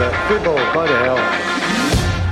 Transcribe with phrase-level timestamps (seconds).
[0.00, 1.18] Ball, bloody hell.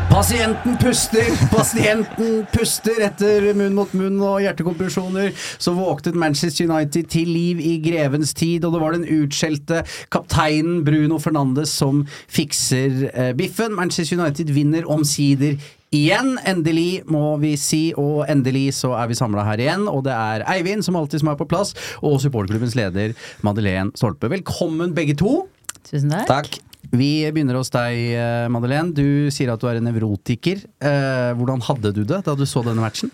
[0.09, 5.35] Pasienten puster, pasienten puster etter munn mot munn og hjertekompresjoner.
[5.61, 9.83] Så våknet Manchester United til liv i grevens tid, og det var den utskjelte
[10.15, 13.77] kapteinen Bruno Fernandes som fikser eh, biffen.
[13.77, 15.59] Manchester United vinner omsider
[15.93, 19.87] Igjen, endelig må vi si, og endelig så er vi samla her igjen.
[19.93, 23.13] Og det er Eivind som alltid som er på plass, og supporterklubbens leder
[23.45, 24.33] Madeleine Stolpe.
[24.33, 25.43] Velkommen begge to.
[25.85, 26.33] Tusen takk.
[26.33, 26.68] Takk.
[26.89, 28.95] Vi begynner hos deg, eh, Madeleine.
[28.97, 30.63] Du sier at du er en nevrotiker.
[30.81, 33.13] Eh, hvordan hadde du det da du så denne matchen?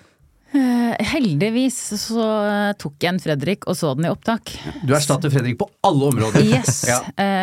[0.54, 2.24] Eh, heldigvis så
[2.78, 4.52] tok jeg en Fredrik og så den i opptak.
[4.86, 6.46] Du erstatter Fredrik på alle områder.
[6.46, 6.84] Yes.
[6.86, 7.00] Ja.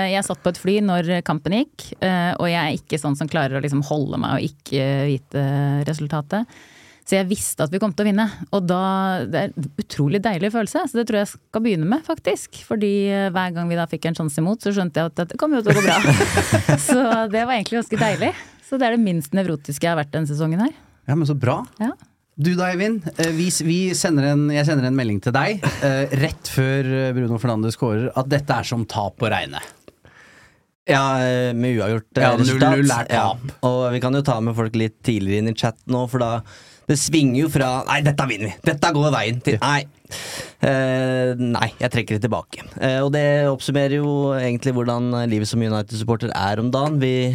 [0.08, 3.60] Jeg satt på et fly når kampen gikk, og jeg er ikke sånn som klarer
[3.60, 5.44] å liksom holde meg og ikke vite
[5.90, 6.48] resultatet.
[7.02, 8.82] Så jeg visste at vi kom til å vinne, og da
[9.28, 10.84] Det er en utrolig deilig følelse.
[10.92, 12.62] Så det tror jeg skal begynne med, faktisk.
[12.68, 15.40] Fordi eh, hver gang vi da fikk en sjanse imot, så skjønte jeg at dette
[15.42, 15.98] kommer jo til å gå bra.
[16.90, 17.02] så
[17.34, 18.32] det var egentlig ganske deilig.
[18.70, 20.72] Så det er det minst nevrotiske jeg har vært denne sesongen her.
[21.10, 21.58] Ja, men så bra.
[21.82, 21.90] Ja.
[22.42, 23.04] Du da, Eivind.
[23.18, 26.88] Eh, Vi, vi sender en, jeg sender en melding til deg eh, rett før
[27.18, 29.60] Bruno Fernandes skårer at dette er som tap å regne.
[30.90, 31.04] Ja,
[31.54, 33.04] med uavgjort Ja, 0-0 resultat.
[33.04, 33.44] er tap.
[33.52, 33.58] Ja.
[33.68, 36.32] Og vi kan jo ta med folk litt tidligere inn i chat nå, for da
[36.90, 38.54] Det svinger jo fra Nei, dette vinner vi!
[38.68, 39.82] Dette går veien til Nei.
[40.62, 42.66] Uh, nei, jeg trekker det tilbake.
[42.76, 46.98] Uh, og det oppsummerer jo egentlig hvordan livet som United-supporter er om dagen.
[47.02, 47.32] Vi,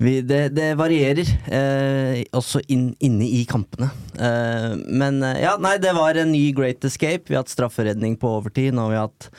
[0.00, 3.90] vi det, det varierer, uh, også inn, inne i kampene.
[4.16, 7.28] Men ja, nei, det var en ny great escape.
[7.28, 8.72] Vi har hatt strafferedning på overtid.
[8.72, 9.30] Nå har vi hatt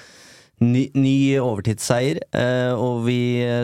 [0.63, 2.22] ny, ny overtidsseier.
[2.34, 3.19] Uh, og vi,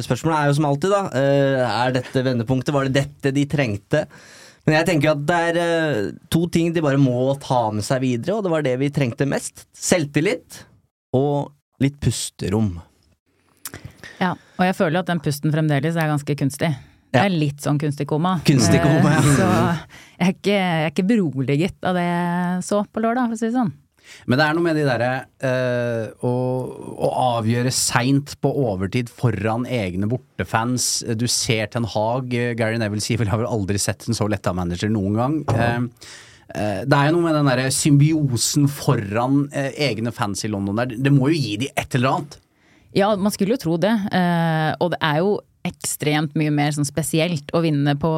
[0.06, 1.04] spørsmålet er jo som alltid, da.
[1.14, 2.74] Uh, er dette vendepunktet?
[2.76, 4.08] Var det dette de trengte?
[4.64, 8.00] Men jeg tenker at det er eh, to ting de bare må ta med seg
[8.06, 9.66] videre, og det var det vi trengte mest.
[9.76, 10.62] Selvtillit
[11.18, 11.52] og
[11.84, 12.78] litt pusterom.
[14.22, 16.72] Ja, og jeg føler at den pusten fremdeles er ganske kunstig.
[17.14, 18.38] Det er litt sånn kunstig koma.
[18.48, 19.20] Kunstig koma, ja.
[19.20, 23.28] Eh, Så jeg er, ikke, jeg er ikke beroliget av det jeg så på lørdag,
[23.28, 23.74] for å si det sånn.
[24.26, 25.12] Men det er noe med de derre
[25.50, 26.34] øh, å,
[26.94, 31.04] å avgjøre seint på overtid foran egne bortefans.
[31.20, 34.30] Du ser Ten Hag, eh, Gary Neville sier vel har vel aldri sett en så
[34.32, 35.40] letta manager noen gang.
[36.54, 40.84] Eh, det er jo noe med den der symbiosen foran uh, egne fans i London
[40.84, 40.92] der.
[41.02, 42.38] Det må jo gi de et eller annet.
[42.94, 43.94] Ja, man skulle jo tro det.
[44.14, 45.32] Uh, Og det er jo
[45.64, 48.10] ekstremt mye mer sånn spesielt å vinne på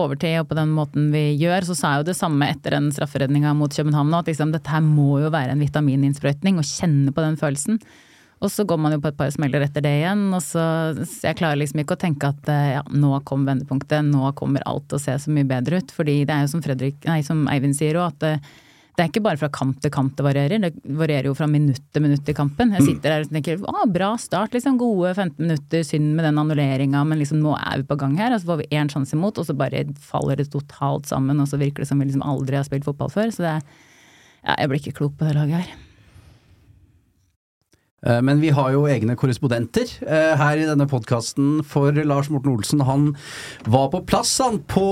[0.00, 1.66] overtid og på den måten vi gjør.
[1.68, 4.84] Så sa jeg jo det samme etter den strafferedninga mot København at liksom, dette her
[4.84, 7.80] må jo være en vitamininnsprøytning, og kjenne på den følelsen.
[8.44, 10.64] Og så går man jo på et par smeller etter det igjen, og så
[10.98, 14.64] så jeg klarer liksom ikke å tenke at eh, ja, nå kom vendepunktet, nå kommer
[14.68, 15.94] alt å se så mye bedre ut.
[15.94, 18.63] Fordi det er jo som Fredrik, nei, som Eivind sier òg, at
[18.94, 21.82] det, er ikke bare fra kamp til kamp det varierer, det varierer jo fra minutt
[21.92, 22.74] til minutt i kampen.
[22.76, 26.38] Jeg sitter der og tenker å, bra start, liksom gode 15 minutter, synd med den
[26.40, 28.36] annulleringa, men liksom nå er vi på gang her.
[28.36, 31.50] Og så får vi én sjanse imot, og så bare faller det totalt sammen, og
[31.50, 33.34] så virker det som vi liksom aldri har spilt fotball før.
[33.34, 33.66] Så det er
[34.44, 35.83] ja, jeg blir ikke klok på det laget her.
[38.06, 42.52] Eh, Men vi har jo egne korrespondenter eh, her i denne podkasten for Lars Morten
[42.52, 42.84] Olsen.
[42.84, 43.06] Han
[43.70, 44.84] var på plass han på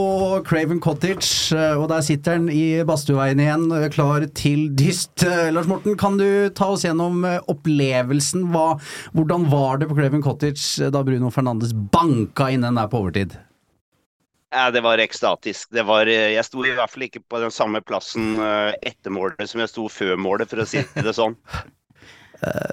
[0.48, 5.26] Craven Cottage, eh, og der sitter han i Badstueveien igjen, klar til dyst.
[5.52, 8.48] Lars Morten, kan du ta oss gjennom opplevelsen?
[8.52, 8.78] Hva,
[9.12, 13.36] hvordan var det på Craven Cottage da Bruno Fernandes banka inn den der på overtid?
[14.52, 15.70] Ja, det var ekstatisk.
[15.72, 18.34] Det var, jeg sto i hvert fall ikke på den samme plassen
[18.84, 21.38] etter målet som jeg sto før målet, for å si det sånn.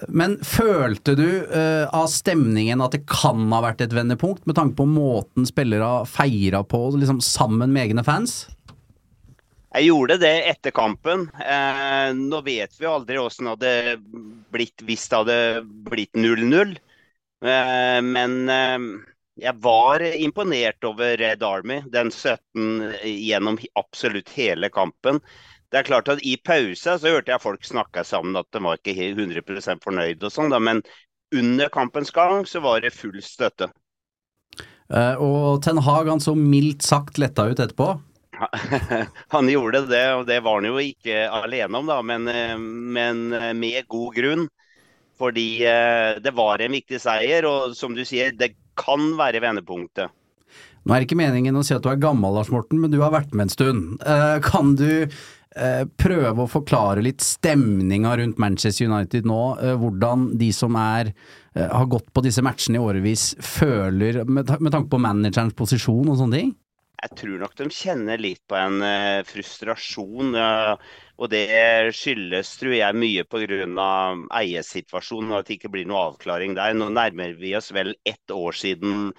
[0.10, 4.80] Men følte du eh, av stemningen at det kan ha vært et vendepunkt, med tanke
[4.80, 8.48] på måten spillere feira på, liksom sammen med egne fans?
[9.70, 11.28] Jeg gjorde det etter kampen.
[11.44, 13.98] Eh, nå vet vi aldri hvordan det hadde
[14.50, 15.38] blitt hvis det hadde
[15.86, 16.74] blitt 0-0.
[17.46, 18.88] Eh, men eh,
[19.46, 25.22] jeg var imponert over Red Army, den 17 gjennom absolutt hele kampen.
[25.70, 28.80] Det er klart at I pausa så hørte jeg folk snakke sammen at de var
[28.80, 30.82] ikke helt 100% fornøyd, og sånn, men
[31.36, 33.70] under kampens gang så var det full støtte.
[34.90, 37.94] Eh, og Ten Hag han så mildt sagt letta ut etterpå.
[39.36, 43.34] Han gjorde det, og det var han jo ikke alene om, da, men, eh, men
[43.36, 44.46] eh, med god grunn.
[45.20, 45.60] Fordi
[46.24, 50.14] det var en viktig seier, og som du sier, det kan være vendepunktet.
[50.88, 53.02] Nå er det ikke meningen å si at du er gammel, Lars Morten, men du
[53.02, 54.06] har vært med en stund.
[54.46, 55.12] Kan du
[56.00, 59.42] prøve å forklare litt stemninga rundt Manchester United nå?
[59.82, 61.10] Hvordan de som er,
[61.58, 66.44] har gått på disse matchene i årevis, føler med, tanke på managerens posisjon og sånne
[66.44, 66.58] ting?
[67.00, 68.82] jeg tror nok de kjenner litt på en
[69.28, 70.36] frustrasjon.
[71.20, 71.46] Og det
[71.96, 73.90] skyldes, tror jeg, mye pga.
[74.40, 76.76] eiersituasjonen og at det ikke blir noe avklaring der.
[76.76, 79.14] Nå nærmer vi oss vel ett år siden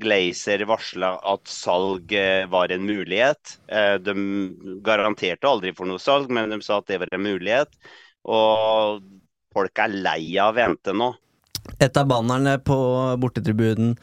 [0.00, 3.56] Glazer varsla at salg uh, var en mulighet.
[4.04, 4.14] de
[4.86, 7.74] garanterte aldri for noe salg, men de sa at det var en mulighet.
[8.28, 9.02] Og
[9.54, 11.12] folk er lei av å vente nå.
[11.80, 12.76] Et av bannerne på
[13.20, 13.94] bortetribunen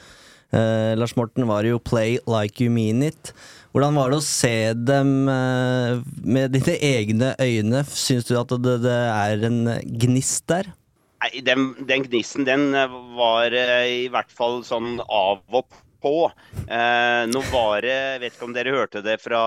[0.52, 3.34] eh, Lars Morten var jo 'Play like you mean it'.
[3.74, 7.84] Hvordan var det å se dem eh, med dine egne øyne?
[7.86, 10.72] Syns du at det, det, er en gnist der?
[11.18, 12.72] Nei, den, den gnissen, den
[13.18, 16.30] var uh, i hvert fall sånn av og på.
[17.28, 19.40] nå var det, vet ikke om dere hørte det fra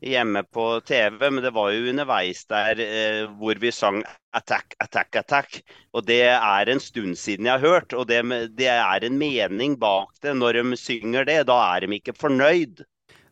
[0.00, 4.02] hjemme på TV, men det var jo underveis der eh, hvor vi sang
[4.32, 5.60] 'attack, attack, attack'.
[5.92, 8.22] Og det er en stund siden jeg har hørt, og det,
[8.56, 10.34] det, er en mening bak det.
[10.36, 12.84] Når de synger det, da er de ikke fornøyd.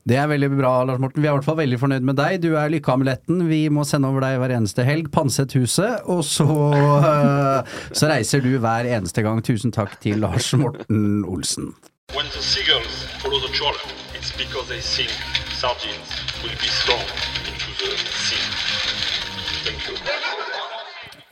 [0.08, 1.20] Det er veldig bra, Lars Morten.
[1.20, 2.38] Vi er i hvert fall veldig fornøyd med deg.
[2.44, 3.42] Du er lykkeamuletten.
[3.50, 5.10] Vi må sende over deg hver eneste helg.
[5.12, 6.06] Pantsett huset.
[6.08, 9.42] Og så, uh, så reiser du hver eneste gang.
[9.44, 11.74] Tusen takk til Lars Morten Olsen.
[12.16, 13.84] When the seagulls follow the trawler,
[14.14, 15.12] it's because they think
[15.60, 16.08] sardines
[16.42, 17.27] will be thrown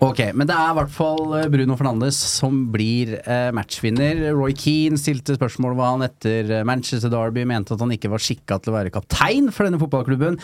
[0.04, 4.26] Ok, men det er i hvert fall eh, Bruno Fernandes som blir eh, matchvinner.
[4.36, 8.20] Roy Keane stilte spørsmål hva han etter eh, Manchester Derby, mente at han ikke var
[8.20, 10.36] skikka til å være kaptein for denne fotballklubben.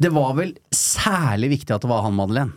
[0.00, 2.54] Det var vel særlig viktig at det var han, Madeleine?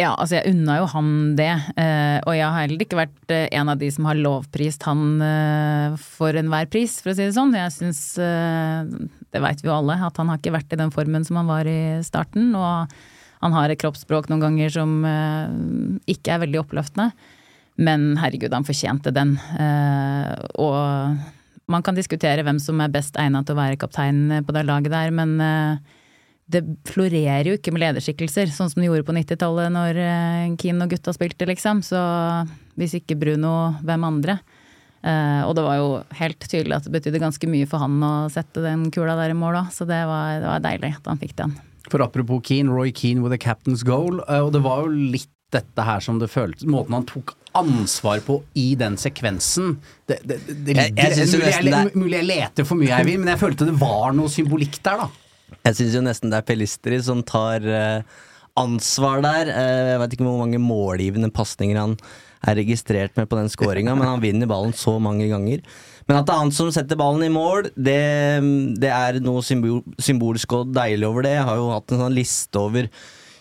[0.00, 1.08] Ja, altså jeg unna jo han
[1.40, 1.54] det.
[1.80, 5.24] Eh, og jeg har heller ikke vært en av de som har lovprist han
[6.18, 7.56] for enhver pris, for å si det sånn.
[7.56, 11.24] Jeg syns, det veit vi jo alle, at han har ikke vært i den formen
[11.24, 12.52] som han var i starten.
[12.58, 12.92] Og
[13.42, 15.00] han har et kroppsspråk noen ganger som
[16.06, 17.10] ikke er veldig oppløftende.
[17.82, 19.32] Men herregud, han fortjente den.
[20.62, 24.62] Og man kan diskutere hvem som er best egnet til å være kaptein på det
[24.68, 25.34] laget der, men
[26.52, 30.86] det florerer jo ikke med lederskikkelser, sånn som det gjorde på 90-tallet når eh, Keane
[30.86, 31.82] og gutta spilte, liksom.
[31.86, 32.00] Så
[32.80, 34.40] hvis ikke Bruno, hvem andre?
[35.02, 38.62] Og det var jo helt tydelig at det betydde ganske mye for han å sette
[38.62, 41.34] den kula der i mål òg, så det var, det var, deilig at han fikk
[41.40, 41.56] den.
[41.90, 45.30] For apropos Keane, Roy Keane with a captain's goal, uh, og det var jo litt
[45.52, 49.74] dette her som det føltes Måten han tok ansvar på i den sekvensen
[50.08, 53.42] det, det, det, jeg, jeg mulig, jeg, mulig jeg leter for mye, Eivind, men jeg
[53.42, 55.58] følte det var noe symbolikk der, da.
[55.68, 58.22] Jeg syns jo nesten det er Pelistri som tar uh,
[58.58, 59.52] ansvar der.
[59.52, 61.98] Uh, jeg vet ikke hvor mange målgivende pasninger han
[62.48, 65.62] er registrert med på den skåringa, men han vinner ballen så mange ganger.
[66.08, 67.98] Men at det er han som setter ballen i mål, det,
[68.82, 71.36] det er noe symbol, symbolsk og deilig over det.
[71.38, 72.88] Jeg har jo hatt en sånn liste over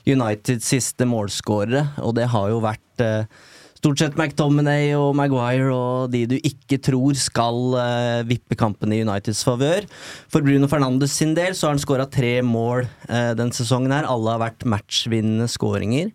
[0.09, 3.41] Uniteds siste målskårere, og det har jo vært eh,
[3.81, 8.99] Stort sett McTominay og Maguire og de du ikke tror skal uh, vippe kampen i
[9.01, 9.87] Uniteds favør.
[10.29, 14.05] For Bruno Fernandes sin del så har han skåra tre mål uh, den sesongen her.
[14.05, 16.11] Alle har vært matchvinnende skåringer.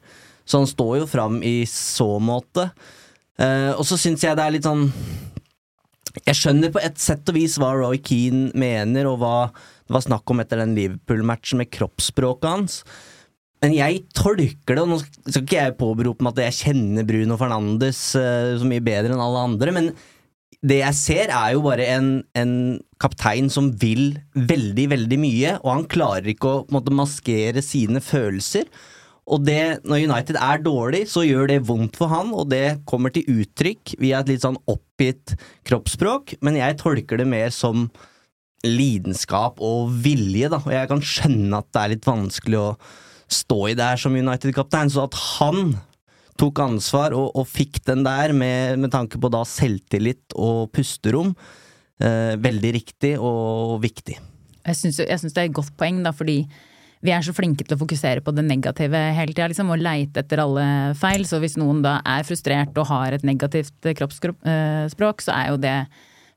[0.47, 2.69] Så han står jo fram i så måte.
[3.35, 4.87] Uh, og så syns jeg det er litt sånn
[6.25, 9.37] Jeg skjønner på et sett og vis hva Roy Keane mener, og hva
[9.87, 12.81] det var snakk om etter den Liverpool-matchen med kroppsspråket hans.
[13.65, 17.39] Men jeg tolker det, og nå skal ikke jeg påberope meg at jeg kjenner Bruno
[17.41, 19.91] Fernandes uh, så mye bedre enn alle andre, men
[20.67, 22.53] det jeg ser, er jo bare en, en,
[22.97, 28.65] kaptein som vil veldig, veldig mye, og han klarer ikke å måte, maskere sine følelser.
[29.27, 33.11] Og det, når United er dårlig, så gjør det vondt for han, og det kommer
[33.15, 35.35] til uttrykk via et litt sånn oppgitt
[35.67, 37.89] kroppsspråk, men jeg tolker det mer som
[38.67, 42.71] lidenskap og vilje, da, og jeg kan skjønne at det er litt vanskelig å
[43.27, 44.91] stå i det her som United-kaptein.
[44.93, 45.77] Så at han
[46.41, 51.35] tok ansvar og, og fikk den der, med, med tanke på da selvtillit og pusterom.
[51.97, 54.19] Eh, veldig riktig og viktig.
[54.67, 56.43] Jeg syns, det er et godt poeng, da, fordi
[57.07, 60.25] vi er så flinke til å fokusere på det negative hele tida, liksom, og leite
[60.25, 60.67] etter alle
[60.99, 61.25] feil.
[61.29, 65.79] Så hvis noen da er frustrert og har et negativt kroppsspråk, så er jo det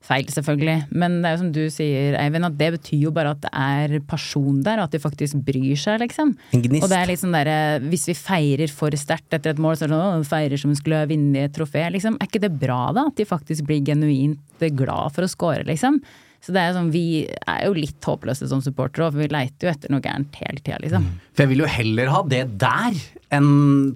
[0.00, 0.76] feil, selvfølgelig.
[0.96, 3.50] Men det er jo som du sier, Eivind, at det betyr jo bare at det
[3.52, 6.32] er person der, og at de faktisk bryr seg, liksom.
[6.56, 6.86] En gnist.
[6.86, 9.92] Og det er liksom derre Hvis vi feirer for sterkt etter et mål, så er
[9.92, 12.16] det sånn, feirer som skulle ha vunnet et trofé, liksom.
[12.16, 13.10] Er ikke det bra, da?
[13.10, 16.00] At de faktisk blir genuint glad for å score, liksom.
[16.40, 19.72] Så det er sånn, Vi er jo litt håpløse som supportere, for vi leiter jo
[19.74, 21.06] etter noe gærent hele tida, liksom.
[21.34, 22.96] For jeg vil jo heller ha det der
[23.36, 23.50] enn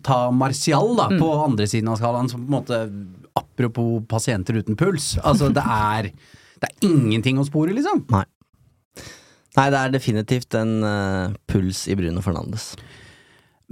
[0.04, 2.82] ta Martial da, på andre siden av skalaen, som på en måte
[3.34, 5.16] Apropos pasienter uten puls.
[5.26, 6.06] Altså, det er,
[6.62, 8.04] det er ingenting å spore, liksom.
[8.14, 8.22] Nei.
[9.54, 12.72] Nei, det er definitivt en uh, puls i Bruno Fernandes.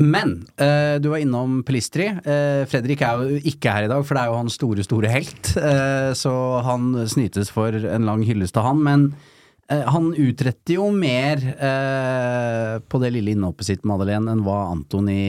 [0.01, 2.07] Men eh, du var innom Pelistri.
[2.09, 5.11] Eh, Fredrik er jo ikke her i dag, for det er jo hans store, store
[5.13, 5.53] helt.
[5.61, 6.33] Eh, så
[6.65, 8.81] han snytes for en lang hyllest av han.
[8.87, 9.05] Men
[9.69, 15.21] eh, han utretter jo mer eh, på det lille innhoppet sitt, Madeleine, enn hva Antony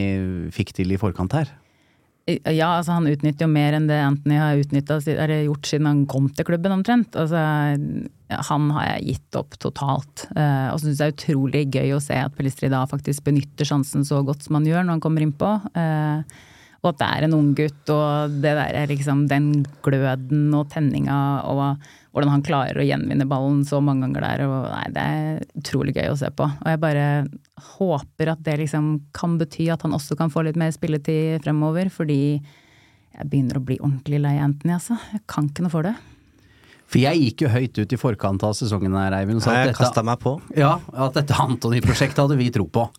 [0.54, 1.52] fikk til i forkant her.
[2.24, 6.30] Ja, altså han utnytter jo mer enn det Anthony har eller gjort siden han kom
[6.32, 7.18] til klubben, omtrent.
[7.20, 7.42] Altså,
[8.48, 10.24] han har jeg gitt opp totalt.
[10.32, 14.08] Eh, og syns det er utrolig gøy å se at Pelistri da faktisk benytter sjansen
[14.08, 15.52] så godt som han gjør når han kommer innpå.
[16.84, 19.46] Og at det er en ung gutt, og det der er liksom den
[19.82, 21.16] gløden og tenninga
[21.48, 21.78] og
[22.14, 24.42] hvordan han klarer å gjenvinne ballen så mange ganger der.
[24.46, 26.44] Og nei, det er utrolig gøy å se på.
[26.46, 27.06] Og jeg bare
[27.78, 31.88] håper at det liksom kan bety at han også kan få litt mer spilletid fremover,
[31.90, 34.98] fordi jeg begynner å bli ordentlig lei Anthony, altså.
[35.14, 35.94] Jeg kan ikke noe for det.
[36.84, 39.40] For jeg gikk jo høyt ut i forkant av sesongen her, Eivind.
[39.40, 40.36] og sa at Jeg dette- meg på.
[40.54, 42.90] Ja, at dette Antony-prosjektet hadde vi tro på.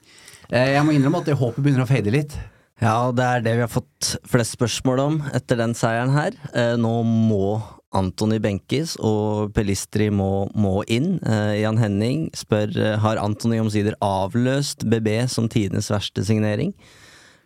[0.49, 2.35] Eh, Jeg må innrømme at det håpet begynner å fade litt.
[2.83, 6.35] Ja, det er det vi har fått flest spørsmål om etter den seieren her.
[6.51, 7.61] Eh, nå må
[7.95, 11.15] Antony benkes, og Pelistri må, må inn.
[11.23, 16.75] Eh, Jan Henning spør eh, har Antony omsider avløst BB som tidenes verste signering.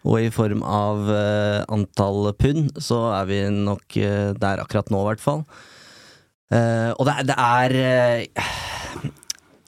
[0.07, 5.03] Og i form av eh, antall pund, så er vi nok eh, der akkurat nå,
[5.03, 5.43] i hvert fall.
[6.49, 8.25] Eh, og det, det er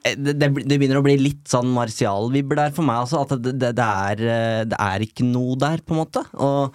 [0.02, 3.22] det, det, det begynner å bli litt sånn martial-vibber der for meg, altså.
[3.22, 6.24] At det, det, er, eh, det er ikke noe der, på en måte.
[6.42, 6.74] Og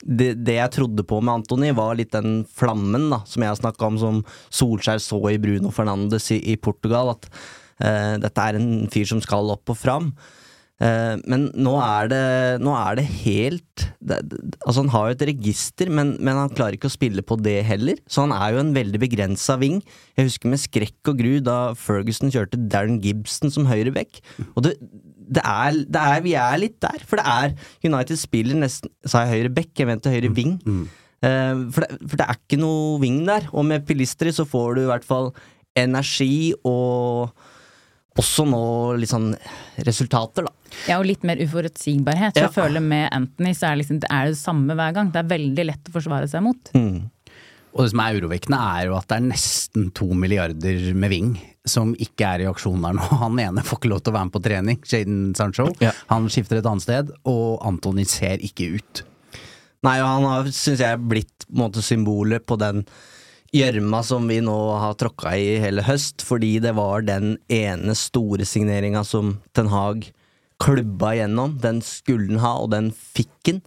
[0.00, 4.00] det, jeg trodde på med Antony, var litt den flammen da, som jeg snakka om,
[4.00, 7.12] som Solskjær så i Bruno Fernandes i, i Portugal.
[7.18, 10.14] At uh, dette er en fyr som skal opp og fram.
[10.80, 12.22] Eh, men nå er det,
[12.64, 14.16] nå er det helt det,
[14.64, 17.58] Altså Han har jo et register, men, men han klarer ikke å spille på det
[17.68, 18.00] heller.
[18.08, 19.80] Så han er jo en veldig begrensa ving.
[20.16, 24.22] Jeg husker med skrekk og gru da Ferguson kjørte Darren Gibson som høyreback.
[24.54, 24.74] Og det,
[25.20, 29.26] det, er, det er Vi er litt der, for det er United spiller nesten Sa
[29.26, 29.74] jeg høyre back?
[29.76, 30.56] Jeg mente høyre ving.
[31.20, 33.50] Uh, for, det, for det er ikke noe ving der.
[33.52, 35.34] Og med Pilistri så får du i hvert fall
[35.78, 37.30] energi og
[38.18, 38.60] også nå
[38.98, 39.30] litt sånn
[39.86, 40.52] resultater, da.
[40.88, 42.34] Ja, og litt mer uforutsigbarhet.
[42.34, 42.48] For Ja.
[42.48, 45.10] jeg føler med Anthony så er det, liksom, det er det samme hver gang.
[45.12, 46.70] Det er veldig lett å forsvare seg mot.
[47.70, 51.38] Og det som er urovekkende, er jo at det er nesten to milliarder med Ving
[51.70, 53.04] som ikke er i aksjon der nå.
[53.22, 55.68] Han ene får ikke lov til å være med på trening, Jaden Sancho.
[55.80, 55.92] Ja.
[56.10, 59.04] Han skifter et annet sted, og Antony ser ikke ut.
[59.86, 62.82] Nei, og han har, syns jeg, blitt på en måte symbolet på den
[63.54, 68.46] gjørma som vi nå har tråkka i hele høst, fordi det var den ene store
[68.46, 70.10] signeringa som Ten Hag
[70.60, 71.56] klubba gjennom.
[71.62, 73.62] Den skulle han ha, og den fikk han.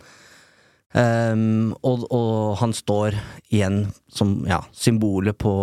[0.94, 3.18] Um, og, og han står
[3.50, 5.54] igjen som ja, symbolet på,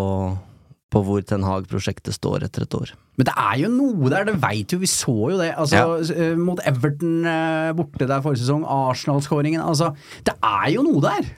[0.91, 2.97] på hvor Ten Hag-prosjektet står etter et år.
[3.21, 5.53] Men det er jo noe der, det veit jo, vi så jo det.
[5.53, 6.33] Altså, ja.
[6.41, 9.62] Mot Everton eh, borte der forrige sesong, Arsenal-skåringen.
[9.62, 9.93] Altså,
[10.27, 11.29] det er jo noe der!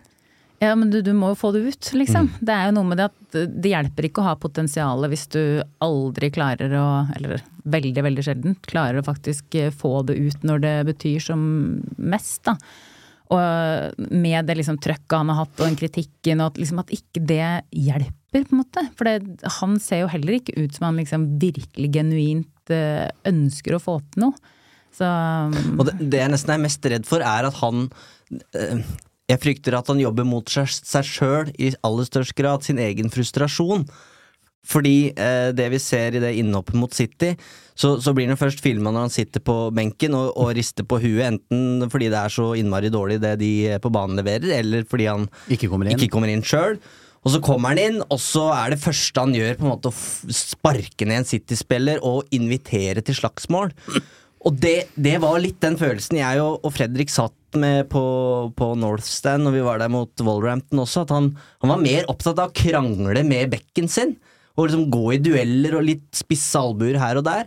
[0.62, 2.28] Ja, men du, du må jo få det ut, liksom.
[2.38, 5.42] Det er jo noe med det at det hjelper ikke å ha potensialet hvis du
[5.82, 10.62] aldri klarer å, eller veldig, veldig sjelden, klarer å faktisk eh, få det ut når
[10.62, 11.42] det betyr som
[11.98, 12.54] mest, da.
[13.32, 16.94] Og med det liksom trøkket han har hatt og den kritikken, og at, liksom, at
[16.94, 18.86] ikke det hjelper, på en måte.
[18.94, 23.74] For det, han ser jo heller ikke ut som han liksom virkelig genuint eh, ønsker
[23.74, 24.58] å få til noe.
[24.92, 27.88] Så Og det, det jeg nesten er mest redd for, er at han
[28.52, 28.84] eh,
[29.30, 33.86] Jeg frykter at han jobber mot seg, sjøl i aller størst grad, sin egen frustrasjon.
[34.62, 37.32] Fordi eh, det vi ser i det innhoppet mot City,
[37.74, 41.00] så, så blir han først filma når han sitter på benken og, og rister på
[41.02, 43.52] huet, enten fordi det er så innmari dårlig det de
[43.82, 45.98] på banen leverer, eller fordi han Ikke kommer inn.
[45.98, 46.78] ikke kommer inn sjøl.
[47.22, 49.90] Og så kommer han inn, og så er det første han gjør, på en måte
[49.90, 53.70] å sparke ned en City-spiller og invitere til slagsmål.
[54.42, 58.02] Og det, det var litt den følelsen jeg og, og Fredrik satt med på,
[58.56, 61.32] på North Stand når vi var der mot Wolverhampton også, at han,
[61.62, 64.16] han var mer opptatt av å krangle med bekken sin.
[64.56, 67.46] Og liksom gå i dueller og litt spisse albuer her og der,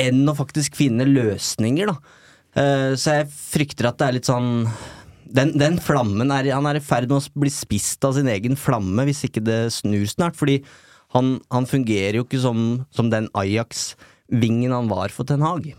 [0.00, 2.24] enn å faktisk finne løsninger, da.
[2.58, 4.62] Uh, så jeg frykter at det er litt sånn
[5.28, 8.56] den, den flammen er, Han er i ferd med å bli spist av sin egen
[8.58, 10.38] flamme hvis ikke det snur snart.
[10.38, 10.62] Fordi
[11.14, 12.62] han, han fungerer jo ikke som,
[12.94, 15.70] som den Ajax-vingen han var for Ten Hag.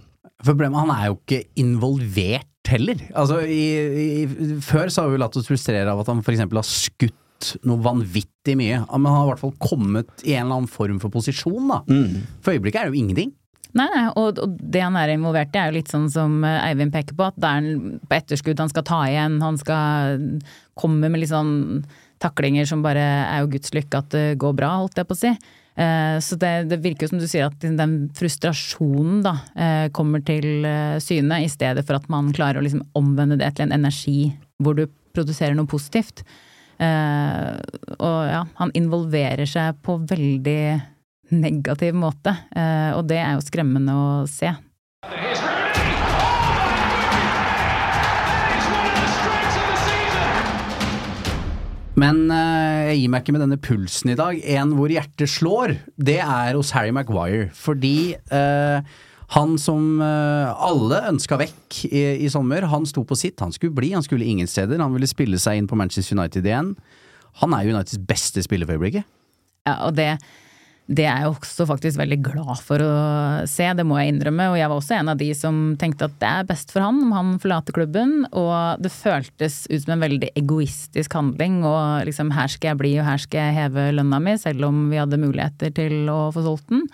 [0.45, 3.01] Problemet han er jo ikke involvert heller.
[3.17, 3.63] Altså, i,
[4.03, 6.45] i, før så har vi latt oss frustrere av at han f.eks.
[6.45, 8.81] har skutt noe vanvittig mye.
[8.85, 11.81] Men han har i hvert fall kommet i en eller annen form for posisjon, da.
[11.87, 12.25] Mm.
[12.43, 13.35] For øyeblikket er det jo ingenting.
[13.77, 16.55] Nei, nei, og, og det han er involvert i er jo litt sånn som eh,
[16.71, 20.23] Eivind peker på, at det er en- på etterskudd han skal ta igjen, han skal
[20.79, 21.83] komme med litt sånn
[22.19, 25.19] taklinger som bare er jo guds lykke at det går bra, holdt jeg på å
[25.21, 25.35] si.
[25.79, 30.65] Eh, Så det, det virker som du sier at den frustrasjonen da eh, kommer til
[30.67, 34.33] eh, syne, i stedet for at man klarer å liksom omvende det til en energi
[34.59, 36.21] hvor du produserer noe positivt.
[36.79, 40.61] Og ja, han involverer seg på veldig
[41.35, 42.31] negativ måte,
[42.95, 44.53] og det er jo skremmende å se.
[51.99, 54.39] Men eh, jeg gir meg ikke med denne pulsen i dag.
[54.55, 57.49] En hvor hjertet slår, det er hos Harry Maguire.
[57.55, 58.97] Fordi eh,
[59.35, 63.39] han som eh, alle ønska vekk i, i sommer, han sto på sitt.
[63.43, 64.81] Han skulle bli, han skulle ingen steder.
[64.81, 66.75] Han ville spille seg inn på Manchester United igjen.
[67.43, 69.07] Han er Uniteds beste spiller for øyeblikket.
[69.67, 70.15] Ja, og det,
[70.89, 72.93] det er jeg også faktisk veldig glad for å
[73.49, 74.47] se, det må jeg innrømme.
[74.49, 77.03] Og jeg var også en av de som tenkte at det er best for han
[77.03, 78.23] om han forlater klubben.
[78.33, 81.61] Og det føltes ut som en veldig egoistisk handling.
[81.61, 84.87] Og liksom her skal jeg bli, og her skal jeg heve lønna mi, selv om
[84.89, 86.87] vi hadde muligheter til å få solgt den.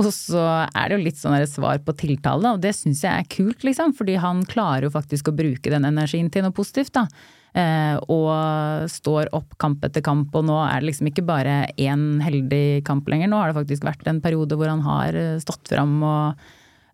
[0.00, 3.32] Og så er det jo litt sånn svar på tiltale, og det syns jeg er
[3.32, 3.96] kult, liksom.
[3.96, 7.08] Fordi han klarer jo faktisk å bruke den energien til noe positivt, da.
[7.50, 12.22] Eh, og står opp kamp etter kamp, og nå er det liksom ikke bare én
[12.22, 13.30] heldig kamp lenger.
[13.30, 16.44] Nå har det faktisk vært en periode hvor han har eh, stått fram og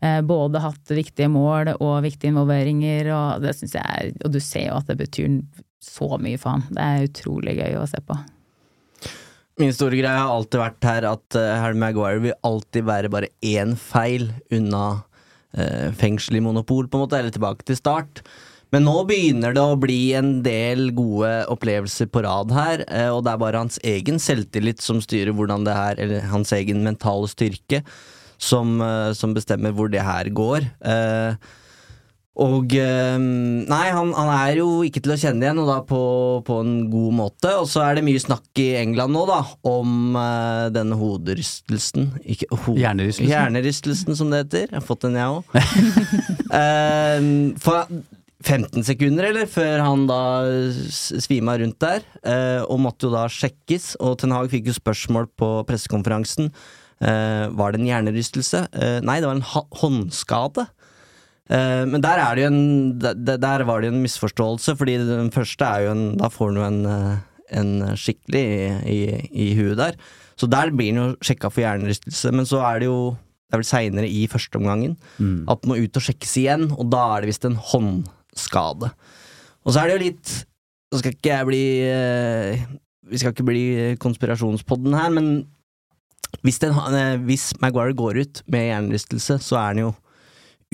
[0.01, 4.41] eh, både hatt viktige mål og viktige involveringer, og det synes jeg er Og du
[4.41, 5.43] ser jo at det betyr
[5.85, 6.65] så mye for han.
[6.73, 8.17] Det er utrolig gøy å se på.
[9.61, 13.73] Min store greie har alltid vært her at Harry Maguire vil alltid være bare én
[13.81, 15.03] feil unna
[15.97, 18.21] fengsel i monopol, på en måte, eller tilbake til start.
[18.75, 23.23] Men nå begynner det å bli en del gode opplevelser på rad her, eh, og
[23.27, 27.31] det er bare hans egen selvtillit som styrer hvordan det her, eller hans egen mentale
[27.31, 27.85] styrke,
[28.43, 30.67] som, eh, som bestemmer hvor det her går.
[30.83, 31.39] Eh,
[32.37, 36.01] og Nei, han, han er jo ikke til å kjenne igjen, og da på,
[36.45, 37.55] på en god måte.
[37.63, 42.11] Og så er det mye snakk i England nå, da, om uh, denne hoderystelsen.
[42.29, 43.31] Ikke, ho Hjernerystelsen.
[43.33, 44.67] Hjernerystelsen, som det heter.
[44.69, 45.49] Jeg har fått den, jeg òg.
[47.65, 47.89] for
[48.47, 50.21] 15 sekunder, eller, før han da
[50.95, 53.97] svima rundt der, eh, og måtte jo da sjekkes.
[53.99, 56.53] Og Ten Hag fikk jo spørsmål på pressekonferansen.
[57.03, 58.67] Eh, var det en hjernerystelse?
[58.73, 60.69] Eh, nei, det var en håndskade.
[61.51, 65.33] Eh, men der, er det jo en, der, var det jo en misforståelse, fordi den
[65.35, 68.99] første er jo en Da får han jo en, en skikkelig i, i,
[69.51, 70.01] i huet der.
[70.39, 73.61] Så der blir han jo sjekka for hjernerystelse, men så er det jo det er
[73.63, 74.97] vel seinere i førsteomgangen
[75.47, 77.55] at den må ut og sjekkes igjen, og da er det visst en
[78.37, 78.93] håndskade.
[79.65, 80.35] Og så er det jo litt
[80.93, 82.61] Nå skal ikke jeg bli eh,
[83.11, 83.63] Vi skal ikke bli
[83.99, 85.47] konspirasjonspodden her, men
[86.45, 89.91] hvis, den, eh, hvis Maguire går ut med hjernerystelse, så er han jo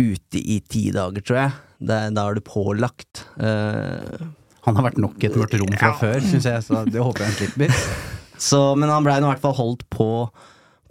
[0.01, 1.53] ute i ti dager, tror jeg.
[1.81, 3.25] Det, da er du pålagt.
[3.41, 4.25] eh,
[4.67, 7.31] Han har vært nok et mørkt rom fra før, syns jeg, så det håper jeg
[7.33, 7.77] han slipper.
[8.51, 10.09] så, men han blei i hvert fall holdt på,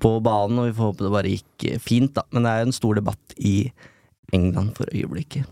[0.02, 2.26] på banen, og vi får håpe det bare gikk fint, da.
[2.32, 3.56] Men det er jo en stor debatt i
[4.34, 5.50] England for øyeblikket.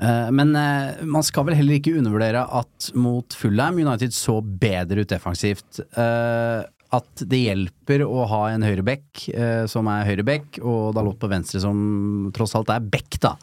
[0.00, 5.02] Eh, Men eh, man skal vel heller ikke undervurdere at mot Fulham United så bedre
[5.02, 5.80] ut defensivt.
[5.98, 9.26] Eh, At det hjelper å ha en høyreback
[9.68, 13.34] som er høyreback, og Dalot på venstre som tross alt er bekk, da.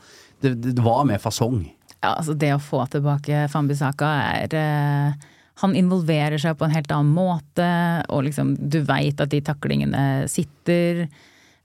[0.41, 1.59] Det, det var med fasong.
[1.99, 4.09] Ja, altså det å få tilbake Fambisaka
[4.41, 5.13] er
[5.61, 7.69] Han involverer seg på en helt annen måte,
[8.09, 11.05] og liksom du veit at de taklingene sitter.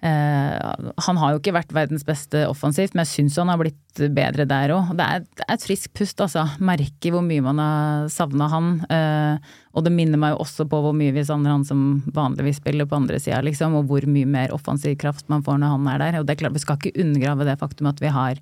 [0.00, 4.00] Eh, han har jo ikke vært verdens beste offensivt, men jeg syns han har blitt
[4.16, 4.94] bedre der òg.
[4.96, 6.46] Det, det er et friskt pust, altså.
[6.64, 8.70] Merker hvor mye man har savna han.
[8.88, 12.62] Eh, og det minner meg jo også på hvor mye vi savner han som vanligvis
[12.62, 13.76] spiller på andre sida, liksom.
[13.76, 16.18] Og hvor mye mer offensiv kraft man får når han er der.
[16.22, 18.40] Og det er klart, vi skal ikke undergrave det faktum at vi har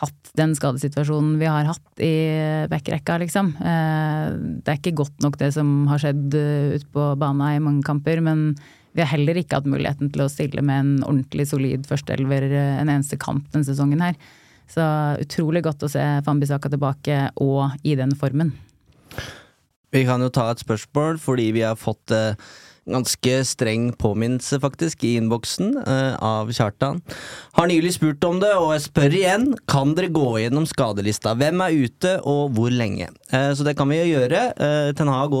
[0.00, 2.12] hatt den skadesituasjonen vi har hatt i
[2.70, 3.54] backrekka, liksom.
[3.62, 4.26] Eh,
[4.58, 8.22] Det er ikke godt nok det som har skjedd ute på bana i mange kamper,
[8.22, 8.54] men
[8.92, 12.78] vi har heller ikke hatt muligheten til å stille med en ordentlig solid førsteelver eh,
[12.80, 14.16] en eneste kamp denne sesongen her.
[14.70, 14.82] Så
[15.22, 18.52] utrolig godt å se Fambisaka tilbake, og i den formen.
[19.90, 22.38] Vi kan jo ta et spørsmål, fordi vi har fått eh,
[22.94, 27.02] ganske streng påminnelse, faktisk, i innboksen uh, av Kjartan.
[27.58, 29.46] Har nylig spurt om det, og jeg spør igjen.
[29.70, 31.36] Kan dere gå gjennom skadelista?
[31.38, 33.10] Hvem er ute, og hvor lenge?
[33.32, 34.48] Uh, så det kan vi jo gjøre.
[34.58, 35.36] Uh, Ten Hag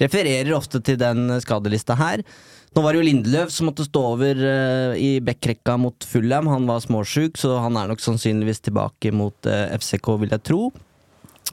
[0.00, 2.24] refererer ofte til den skadelista her.
[2.72, 6.48] Nå var det jo Lindeløf som måtte stå over uh, i backrekka mot Fulham.
[6.48, 10.62] Han var småsjuk, så han er nok sannsynligvis tilbake mot uh, FCK, vil jeg tro.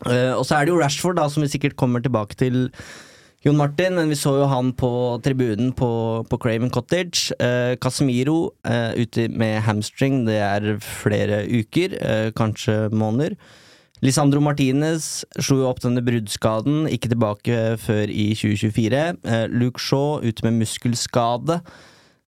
[0.06, 2.70] Uh, og så er det jo Rashford, da, som vi sikkert kommer tilbake til.
[3.45, 4.89] Jon Martin, men vi så jo han på
[5.23, 5.88] tribunen på,
[6.28, 7.32] på Craven Cottage.
[7.39, 13.38] Eh, Casemiro eh, ute med hamstring, det er flere uker, eh, kanskje måneder.
[14.04, 19.04] Lisandro Martinez slo jo opp denne bruddskaden, ikke tilbake før i 2024.
[19.23, 21.62] Eh, Luke Shaw ute med muskelskade.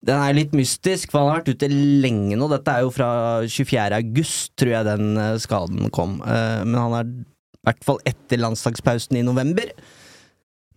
[0.06, 2.46] Den er litt mystisk, for han har vært ute lenge nå.
[2.54, 3.10] Dette er jo fra
[3.50, 3.98] 24.
[3.98, 6.20] august, tror jeg den eh, skaden kom.
[6.22, 9.74] Eh, men han er i hvert fall etter landslagspausen i november.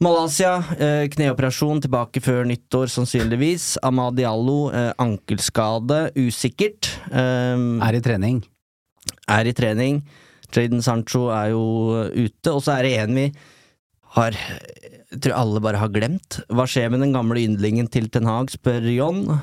[0.01, 3.77] Malaysia, eh, kneoperasjon tilbake før nyttår, sannsynligvis.
[3.85, 6.89] Amad Diallo, eh, ankelskade, usikkert.
[7.11, 8.43] Eh, Er i trening.
[9.29, 10.01] er i trening.
[10.51, 13.31] Jaden Sancho er jo ute, og så er det en vi
[14.13, 14.31] har
[15.19, 16.41] tror alle bare har glemt.
[16.49, 19.41] Hva skjer med den gamle yndlingen til Ten Hag, spør John.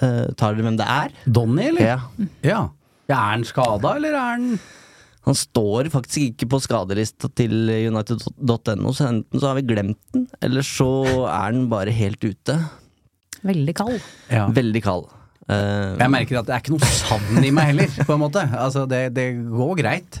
[0.00, 1.10] Tar dere hvem det er?
[1.30, 1.80] Donny, eller?
[1.80, 1.98] Ja.
[2.42, 2.68] Ja.
[3.08, 3.14] ja.
[3.14, 4.58] Er han skada, eller er han
[5.22, 10.24] Han står faktisk ikke på skadelista til United.no, så enten så har vi glemt den,
[10.42, 10.88] eller så
[11.30, 12.56] er den bare helt ute.
[13.46, 14.00] Veldig kald.
[14.30, 14.48] ja.
[14.54, 15.06] Veldig kald.
[15.50, 18.42] Uh, Jeg merker at det er ikke noe savn i meg heller, på en måte.
[18.54, 20.20] Altså, det, det går greit.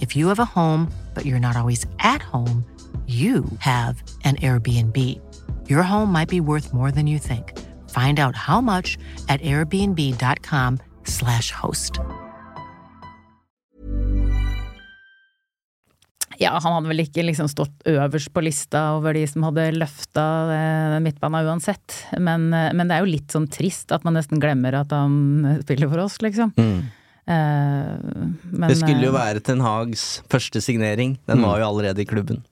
[0.00, 2.64] If you have a home, but you're not always at home,
[3.06, 4.96] you have an Airbnb.
[5.68, 7.52] Your home might be worth more than you think.
[7.90, 8.96] Find out how much
[9.28, 12.00] at airbnb.com/slash host.
[16.38, 20.24] Ja, han hadde vel ikke liksom stått øverst på lista over de som hadde løfta
[21.00, 21.94] midtbanen midtbana uansett.
[22.18, 25.60] Men, eh, men det er jo litt sånn trist at man nesten glemmer at han
[25.62, 26.52] spiller for oss, liksom.
[26.58, 26.82] mm.
[27.26, 27.96] Eh,
[28.52, 31.16] men, Det skulle jo eh, være Ten Hags første signering.
[31.26, 31.46] Den Mm.
[31.48, 32.44] var jo allerede i klubben.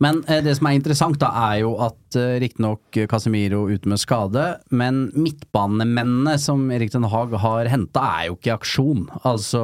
[0.00, 3.98] Men eh, det som er interessant, da, er jo at eh, riktignok Casemiro ute med
[4.00, 9.06] skade, men midtbanemennene som Erik Den Haag har henta, er jo ikke i aksjon.
[9.24, 9.62] Altså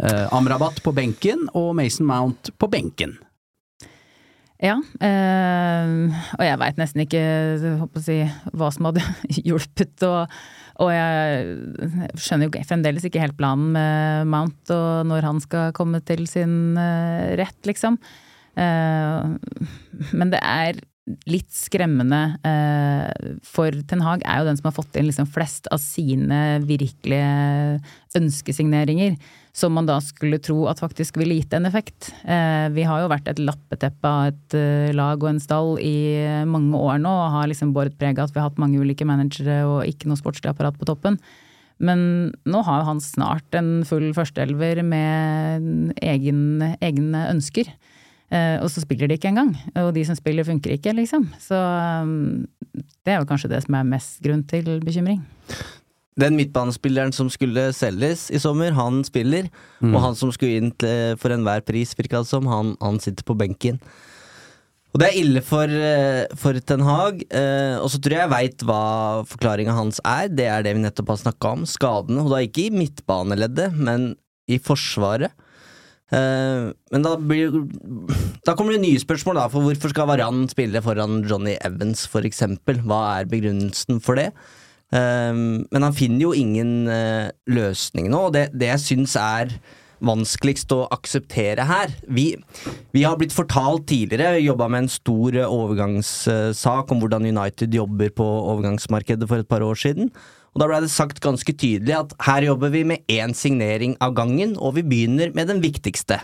[0.00, 3.18] eh, Amrabat på benken og Mason Mount på benken.
[4.56, 5.90] Ja, eh,
[6.38, 8.16] og jeg veit nesten ikke jeg håper å si,
[8.56, 9.02] hva som hadde
[9.46, 10.00] hjulpet.
[10.08, 10.32] Og,
[10.82, 16.02] og jeg skjønner jo fremdeles ikke helt planen med Mount og når han skal komme
[16.04, 17.96] til sin eh, rett, liksom.
[18.56, 19.32] Eh,
[20.12, 20.82] men det er
[21.30, 25.68] litt skremmende, eh, for Ten Hag er jo den som har fått inn liksom flest
[25.70, 27.78] av sine virkelige
[28.18, 29.14] ønskesigneringer.
[29.56, 32.10] Som man da skulle tro at faktisk ville gitt en effekt.
[32.26, 36.44] Eh, vi har jo vært et lappeteppe av et eh, lag og en stall i
[36.44, 39.06] mange år nå, og har liksom båret preg av at vi har hatt mange ulike
[39.06, 41.20] managere og ikke noe sportslig apparat på toppen.
[41.78, 47.70] Men nå har han snart en full førsteelver med egen, egne ønsker.
[48.32, 49.54] Eh, og så spiller de ikke engang.
[49.78, 51.28] Og de som spiller, funker ikke, liksom.
[51.42, 52.46] Så um,
[53.06, 55.22] det er jo kanskje det som er mest grunn til bekymring.
[56.16, 59.50] den midtbanespilleren som skulle selges i sommer, han spiller.
[59.84, 63.26] Og han som skulle inn til, for enhver pris, virka det som, han, han sitter
[63.26, 63.80] på benken.
[64.96, 67.20] Og det er ille for, eh, for Ten Hag.
[67.28, 70.30] Eh, og så tror jeg jeg veit hva forklaringa hans er.
[70.32, 71.66] Det er det vi nettopp har snakka om.
[71.68, 72.22] Skadene.
[72.24, 74.14] Og da ikke i midtbaneleddet, men
[74.48, 75.36] i Forsvaret.
[76.14, 77.50] Eh, men da blir
[78.46, 79.48] Da kommer det nye spørsmål, da.
[79.50, 82.82] For hvorfor skal Varan spille foran Johnny Evans, eksempel?
[82.86, 84.30] Hva er begrunnelsen for det?
[84.94, 89.58] Eh, men han finner jo ingen eh, løsning nå, og det, det jeg syns er
[90.06, 91.92] vanskeligst å akseptere her.
[92.04, 92.34] Vi,
[92.92, 98.26] vi har blitt fortalt tidligere, jobba med en stor overgangssak om hvordan United jobber på
[98.52, 100.12] overgangsmarkedet for et par år siden.
[100.56, 104.14] Og Da ble det sagt ganske tydelig at her jobber vi med én signering av
[104.16, 106.22] gangen, og vi begynner med den viktigste.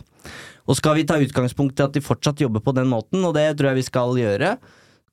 [0.65, 3.51] Og skal vi ta utgangspunkt i at de fortsatt jobber på den måten, og det
[3.59, 4.55] tror jeg vi skal gjøre,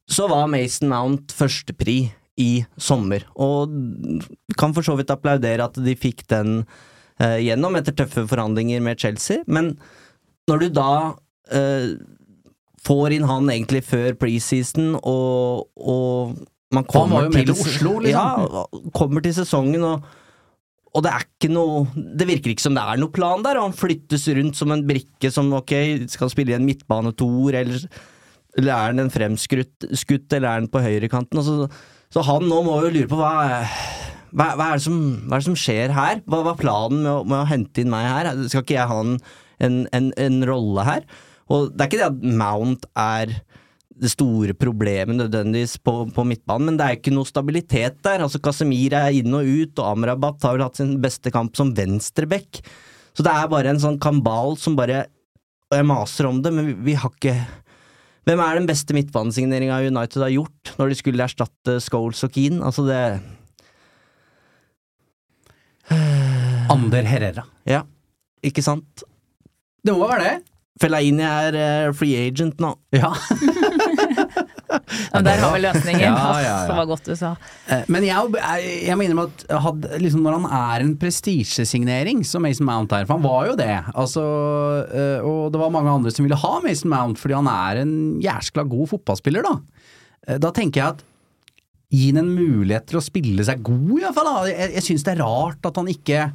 [0.10, 1.98] så var Mason Mount førstepri
[2.40, 3.26] i sommer.
[3.36, 3.74] Og
[4.56, 6.62] kan for så vidt applaudere at de fikk den
[7.20, 9.74] eh, gjennom etter tøffe forhandlinger med Chelsea, men
[10.48, 10.94] når du da
[11.52, 12.00] eh,
[12.88, 16.40] får inn han egentlig før preseason, og, og
[16.76, 18.48] man kommer var jo med til se- Oslo, liksom.
[18.54, 20.04] Ja, kommer til sesongen, og,
[20.94, 23.70] og det er ikke noe Det virker ikke som det er noe plan der, og
[23.70, 25.74] han flyttes rundt som en brikke som ok,
[26.14, 27.88] skal spille i en midtbanetoer, eller,
[28.58, 31.42] eller er han en fremskutt, eller er han på høyrekanten?
[31.46, 31.70] Så,
[32.14, 33.34] så han nå må jo lure på hva
[34.30, 36.20] hva, hva, er det som, hva er det som skjer her?
[36.30, 38.28] Hva var planen med å, med å hente inn meg her?
[38.52, 39.16] Skal ikke jeg ha en,
[39.66, 41.08] en, en, en rolle her?
[41.50, 43.32] Og det er ikke det at Mount er
[44.00, 48.24] det store problemet nødvendigvis på, på midtbanen, men det er ikke noe stabilitet der.
[48.26, 51.74] Altså Casemir er inn og ut, og Amrabat har vel hatt sin beste kamp som
[51.76, 52.62] venstreback.
[53.18, 55.08] Så det er bare en sånn kambal som bare
[55.70, 57.36] Og jeg maser om det, men vi, vi har ikke
[58.30, 62.62] Hvem er den beste midtbanesigneringa United har gjort når de skulle erstatte Scholes og Keane?
[62.66, 63.02] Altså det
[66.74, 67.48] Ander Herrera.
[67.66, 67.82] Ja,
[68.46, 69.04] ikke sant?
[69.82, 70.36] Det må være det.
[70.80, 72.76] Fellaini er eh, free agent nå.
[72.96, 73.12] Ja.
[74.70, 76.04] Ja, der har vi løsningen.
[76.06, 76.56] Ja, ja, ja.
[76.70, 77.32] Det var godt du sa.
[77.72, 78.34] Eh, Men jeg,
[78.86, 83.08] jeg, må mener at hadde, liksom når han er en prestisjesignering, som Mason Mount er,
[83.10, 84.24] for han var jo det, altså,
[84.94, 87.96] eh, og det var mange andre som ville ha Mason Mount fordi han er en
[88.24, 89.56] jæskla god fotballspiller, da.
[90.28, 91.06] Eh, Da tenker jeg at
[91.90, 94.30] gi han en mulighet til å spille seg god, iallfall.
[94.52, 96.28] Jeg, jeg syns det er rart at han ikke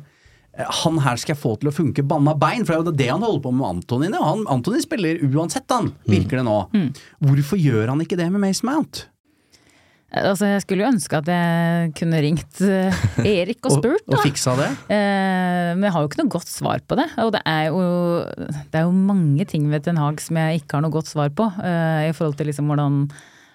[0.54, 3.08] han her skal jeg få til å funke banna bein, for det er jo det
[3.10, 4.14] han holder på med med Antonin.
[4.20, 6.60] Han, Antonin spiller uansett, han, virker det nå.
[7.24, 9.08] Hvorfor gjør han ikke det med Mace Mount?
[10.14, 14.22] Altså, jeg skulle jo ønske at jeg kunne ringt eh, Erik og spurt, og, og
[14.22, 14.68] fiksa det?
[14.94, 17.08] Eh, men jeg har jo ikke noe godt svar på det.
[17.24, 17.82] Og det er jo,
[18.70, 21.34] det er jo mange ting ved Ten Hag som jeg ikke har noe godt svar
[21.34, 21.48] på.
[21.58, 23.00] eh, I forhold til liksom hvordan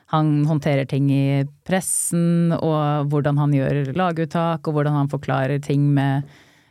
[0.09, 5.85] han håndterer ting i pressen, og hvordan han gjør laguttak, og hvordan han forklarer ting
[5.95, 6.25] med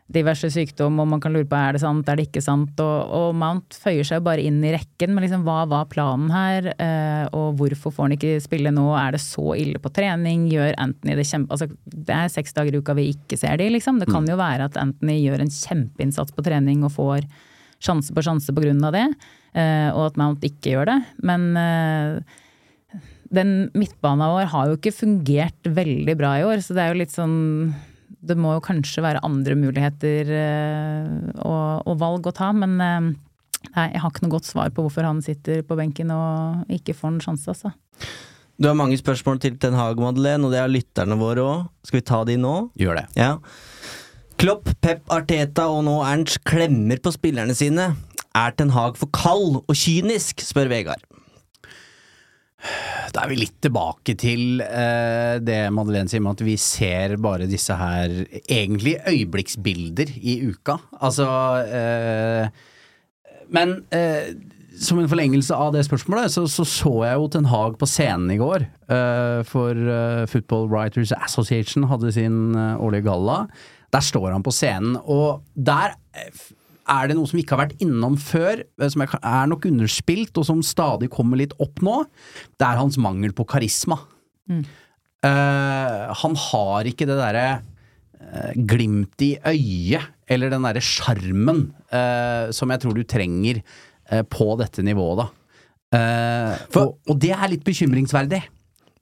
[0.09, 2.79] diverse sykdom, og man kan lure på er det sant, er det ikke sant.
[2.81, 6.31] Og, og Mount føyer seg jo bare inn i rekken, men liksom hva var planen
[6.33, 10.47] her, eh, og hvorfor får han ikke spille nå, er det så ille på trening,
[10.53, 11.53] gjør Anthony det kjempe...
[11.53, 11.68] Altså
[12.09, 14.01] det er seks dager i uka vi ikke ser de, liksom.
[14.01, 17.29] Det kan jo være at Anthony gjør en kjempeinnsats på trening og får
[17.85, 19.07] sjanse på sjanse på grunn av det,
[19.61, 20.99] eh, og at Mount ikke gjør det.
[21.21, 22.38] Men eh,
[23.35, 27.01] den midtbanen vår har jo ikke fungert veldig bra i år, så det er jo
[27.03, 27.37] litt sånn
[28.20, 31.11] det må jo kanskje være andre muligheter eh,
[31.44, 33.11] og, og valg å ta, men eh,
[33.74, 36.96] nei, jeg har ikke noe godt svar på hvorfor han sitter på benken og ikke
[36.98, 37.74] får en sjanse, altså.
[38.59, 41.66] Du har mange spørsmål til Ten Hag, Madeleine, og det har lytterne våre òg.
[41.87, 42.54] Skal vi ta de nå?
[42.81, 43.04] Gjør det.
[43.14, 43.37] Ja.
[44.38, 47.92] Klopp, Pep, Arteta og nå Ernst klemmer på spillerne sine.
[48.35, 51.07] Er Ten Hag for kald og kynisk, spør Vegard.
[53.14, 57.47] Da er vi litt tilbake til eh, det Madeleine sier med at vi ser bare
[57.49, 58.12] disse her
[58.44, 60.77] egentlig øyeblikksbilder i uka.
[60.99, 61.29] Altså
[61.64, 62.51] eh,
[63.55, 64.35] Men eh,
[64.79, 68.31] som en forlengelse av det spørsmålet, så så, så jeg jo Ten Hag på scenen
[68.35, 68.66] i går.
[68.90, 73.47] eh, for eh, Football Writers Association hadde sin eh, årlige galla.
[73.94, 75.97] Der står han på scenen, og der
[76.88, 80.33] er det noe som vi ikke har vært innom før, eh, som er nok underspilt,
[80.40, 82.01] og som stadig kommer litt opp nå.
[82.59, 84.01] Det er hans mangel på karisma.
[84.48, 92.51] Eh, han har ikke det derre uh, glimt i øyet, eller den derre sjarmen uh,
[92.55, 93.62] som jeg tror du trenger
[94.33, 95.27] på dette nivået, da.
[96.72, 98.38] For, og, og det er litt bekymringsverdig.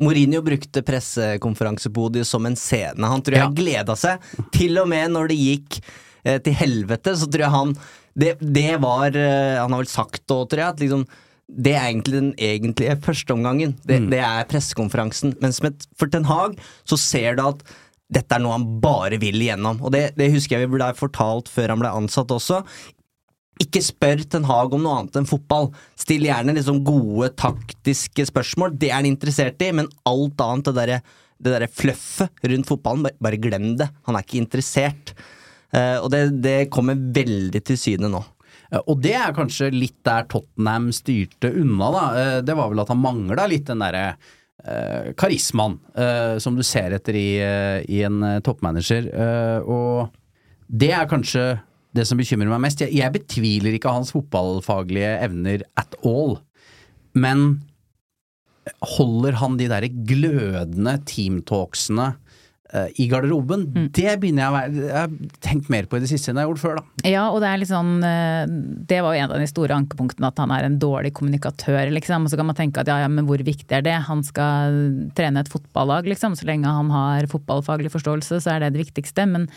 [0.03, 3.07] Mourinho brukte pressekonferansepodiet som en scene.
[3.07, 3.55] Han tror jeg Ja.
[3.55, 4.27] gleda seg.
[4.51, 5.79] Til og med når det gikk
[6.45, 7.77] til helvete, så tror jeg han
[8.17, 11.07] Det, det var eh, Han har vel sagt òg, tror jeg, at liksom
[11.47, 13.77] det er egentlig den egentlige førsteomgangen.
[13.87, 15.37] Det, det er pressekonferansen.
[15.39, 17.61] Mens med, for Ten Hag så ser du at
[18.11, 19.79] dette er noe han bare vil igjennom.
[19.79, 22.65] Og det, det husker jeg vi ble fortalt før han ble ansatt også.
[23.63, 25.71] Ikke spør Ten Hag om noe annet enn fotball.
[25.95, 30.77] Still gjerne liksom gode taktiske spørsmål, det er han interessert i, men alt annet, det
[30.81, 31.01] derre
[31.37, 33.91] det der fluffet rundt fotballen, bare, bare glem det.
[34.09, 35.13] Han er ikke interessert.
[35.77, 38.25] Eh, og det, det kommer veldig til syne nå.
[38.87, 42.07] Og det er kanskje litt der Tottenham styrte unna, da.
[42.21, 44.07] Eh, Det var vel at han mangla litt den derre
[44.65, 47.29] eh, karismaen eh, som du ser etter i,
[47.87, 49.09] i en toppmanager.
[49.71, 50.11] Og
[50.67, 51.47] det er kanskje
[51.97, 52.83] det som bekymrer meg mest.
[52.83, 56.37] Jeg, betviler ikke hans fotballfaglige evner at all,
[57.17, 57.63] men
[58.97, 62.11] holder han de derre glødende teamtalksene
[62.97, 63.65] i garderoben?
[63.95, 66.47] Det begynner jeg å være Jeg har tenkt mer på i det siste enn jeg
[66.47, 67.09] har gjort før, da.
[67.09, 68.43] Ja, og det er litt sånn eh,
[68.91, 72.27] Det var jo en av de store ankepunktene, at han er en dårlig kommunikatør, liksom.
[72.27, 73.97] Og så kan man tenke at ja, ja, men hvor viktig er det?
[74.11, 74.79] Han skal
[75.17, 76.37] trene et fotballag, liksom.
[76.39, 79.27] Så lenge han har fotballfaglig forståelse, så er det det viktigste.
[79.31, 79.49] Men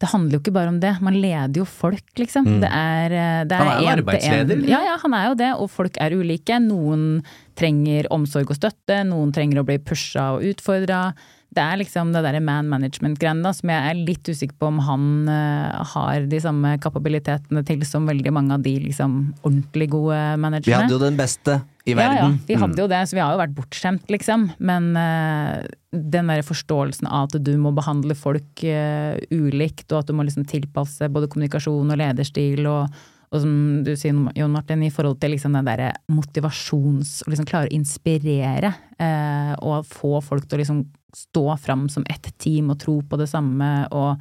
[0.00, 0.94] det handler jo ikke bare om det.
[1.04, 2.46] Man leder jo folk, liksom.
[2.48, 2.60] Mm.
[2.62, 3.16] Det er,
[3.50, 5.50] det er Han er jo arbeidsleder, Ja, ja, han er jo det.
[5.60, 6.56] Og folk er ulike.
[6.64, 7.20] Noen
[7.58, 11.10] trenger omsorg og støtte, noen trenger å bli pusha og utfordra.
[11.50, 15.06] Det er liksom det derre man management-greiene som jeg er litt usikker på om han
[15.26, 20.68] uh, har de samme kapabilitetene til som veldig mange av de liksom ordentlig gode managerne.
[20.68, 21.58] Vi hadde jo den beste
[21.88, 22.16] i verden.
[22.16, 24.46] Ja, ja, vi hadde jo det, så vi har jo vært bortskjemt, liksom.
[24.62, 25.58] Men uh,
[25.90, 30.28] den der forståelsen av at du må behandle folk uh, ulikt, og at du må
[30.28, 33.50] liksom tilpasse både kommunikasjon og lederstil og, og som
[33.86, 37.20] du sier, Jon Martin, i forhold til liksom den derre motivasjons...
[37.22, 40.80] Å liksom klare å inspirere, eh, og få folk til å liksom
[41.14, 44.18] stå fram som ett team og tro på det samme, og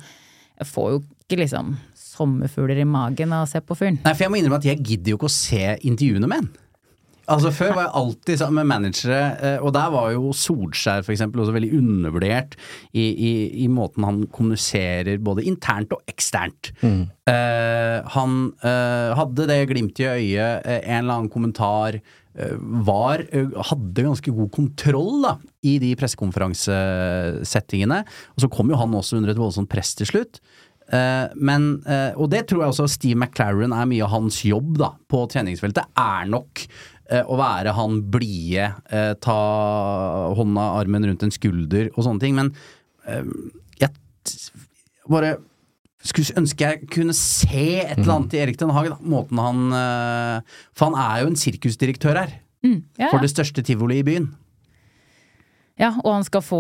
[0.62, 4.00] jeg får jo ikke liksom sommerfugler i magen av å se på fyren.
[4.06, 6.52] Nei, for jeg må innrømme at jeg gidder jo ikke å se intervjuene med han.
[7.30, 11.14] Altså Før var jeg alltid sammen med managere, eh, og der var jo Solskjær for
[11.14, 12.56] eksempel også veldig undervurdert
[12.92, 13.32] i, i,
[13.66, 16.72] i måten han kommuniserer både internt og eksternt.
[16.82, 18.32] Eh, han
[18.66, 21.92] eh, hadde det glimtet i øyet, en eller annen kommentar,
[22.88, 23.20] var,
[23.68, 25.34] hadde ganske god kontroll da,
[25.68, 27.98] i de pressekonferansesettingene.
[28.38, 30.40] Og så kom jo han også under et voldsomt press til slutt.
[30.90, 34.80] Uh, men, uh, og det tror jeg også Steve McLaren er mye av hans jobb
[34.82, 36.64] da, på treningsfeltet, er nok
[37.26, 39.38] å være han blide, eh, ta
[40.38, 42.36] hånda, armen rundt en skulder og sånne ting.
[42.38, 42.52] Men
[43.08, 43.24] eh,
[43.82, 43.90] jeg
[44.24, 44.66] t-
[45.10, 45.38] bare
[46.06, 48.94] skulle ønske jeg kunne se et eller annet i Erik Den Haag.
[49.04, 52.36] Måten han eh, For han er jo en sirkusdirektør her.
[52.64, 54.30] Mm, ja, For det største tivoli i byen.
[55.80, 56.58] Ja, og han skal få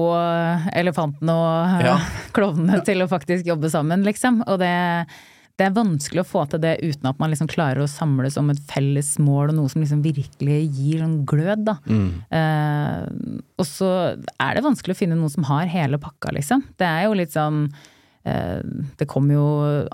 [0.79, 1.97] elefantene og Ja.
[2.35, 4.41] klovnene til å faktisk jobbe sammen, liksom.
[4.47, 4.69] Og det,
[5.59, 8.47] det er vanskelig å få til det uten at man liksom klarer å samles om
[8.53, 11.75] et felles mål og noe som liksom virkelig gir sånn glød, da.
[12.39, 16.63] Eh, og så er det vanskelig å finne noen som har hele pakka, liksom.
[16.79, 17.65] Det er jo litt sånn
[18.23, 18.63] eh,
[18.99, 19.49] det kommer jo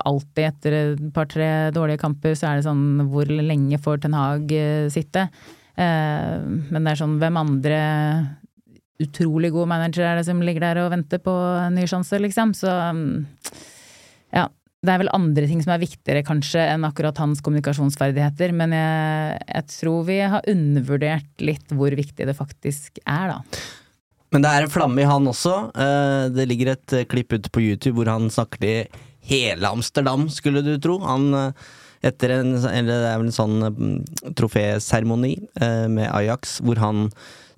[0.06, 4.54] alltid etter et par-tre dårlige kamper, så er det sånn hvor lenge får Ten Hag
[4.54, 5.26] eh, sitte?
[5.74, 7.80] Eh, men det er sånn, hvem andre
[9.02, 11.34] utrolig gode managere er det som ligger der og venter på
[11.66, 12.54] en ny sjanse, liksom.
[12.56, 13.26] Så um,
[14.32, 14.46] ja.
[14.86, 19.40] Det er vel andre ting som er viktigere kanskje enn akkurat hans kommunikasjonsferdigheter, men jeg,
[19.50, 23.64] jeg tror vi har undervurdert litt hvor viktig det faktisk er, da.
[24.34, 25.56] Men det er en flamme i han også.
[25.72, 30.28] Eh, Det ligger et eh, klipp ute på YouTube hvor han snakker til hele Amsterdam,
[30.30, 30.98] skulle du tro.
[31.06, 31.66] Han eh,
[32.06, 33.94] etter en, en sånn mm,
[34.38, 35.32] troféseremoni
[35.90, 37.08] med Ajax, hvor han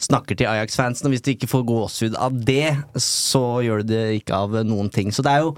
[0.01, 2.71] snakker til Ajax-fansen, og hvis du ikke får gåsehud av det,
[3.03, 5.11] så gjør du det ikke av noen ting.
[5.13, 5.57] Så det er jo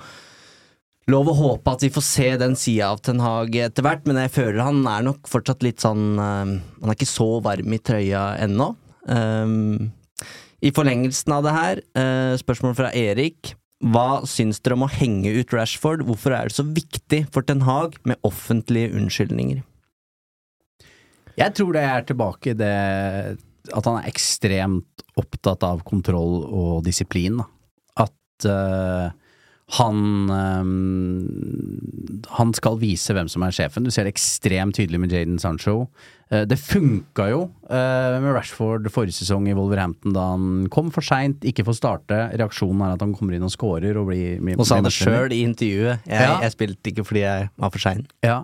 [1.13, 4.19] lov å håpe at vi får se den sida av Ten Hag etter hvert, men
[4.23, 7.81] jeg føler han er nok fortsatt litt sånn eh, Han er ikke så varm i
[7.83, 8.73] trøya ennå.
[9.07, 9.91] Um,
[10.61, 13.55] I forlengelsen av det her, eh, spørsmål fra Erik.
[13.81, 16.05] Hva syns dere om å henge ut Rashford?
[16.05, 19.63] Hvorfor er det så viktig for Ten Hag med offentlige unnskyldninger?
[21.41, 22.75] Jeg tror det er tilbake i det
[23.71, 27.41] at han er ekstremt opptatt av kontroll og disiplin.
[27.41, 27.47] Da.
[28.05, 29.17] At eh,
[29.71, 29.99] han
[30.31, 33.85] um, Han skal vise hvem som er sjefen.
[33.87, 35.85] Du ser det ekstremt tydelig med Jaden Sancho.
[36.31, 37.41] Uh, det funka jo
[37.71, 42.19] uh, med Rashford forrige sesong i Wolverhampton da han kom for seint, ikke får starte.
[42.39, 45.43] Reaksjonen er at han kommer inn og scorer og blir Og sa det sjøl i
[45.47, 46.03] intervjuet.
[46.07, 46.37] Jeg, Ja.
[46.43, 48.07] jeg spilte ikke fordi jeg var for sein.
[48.27, 48.41] Ja.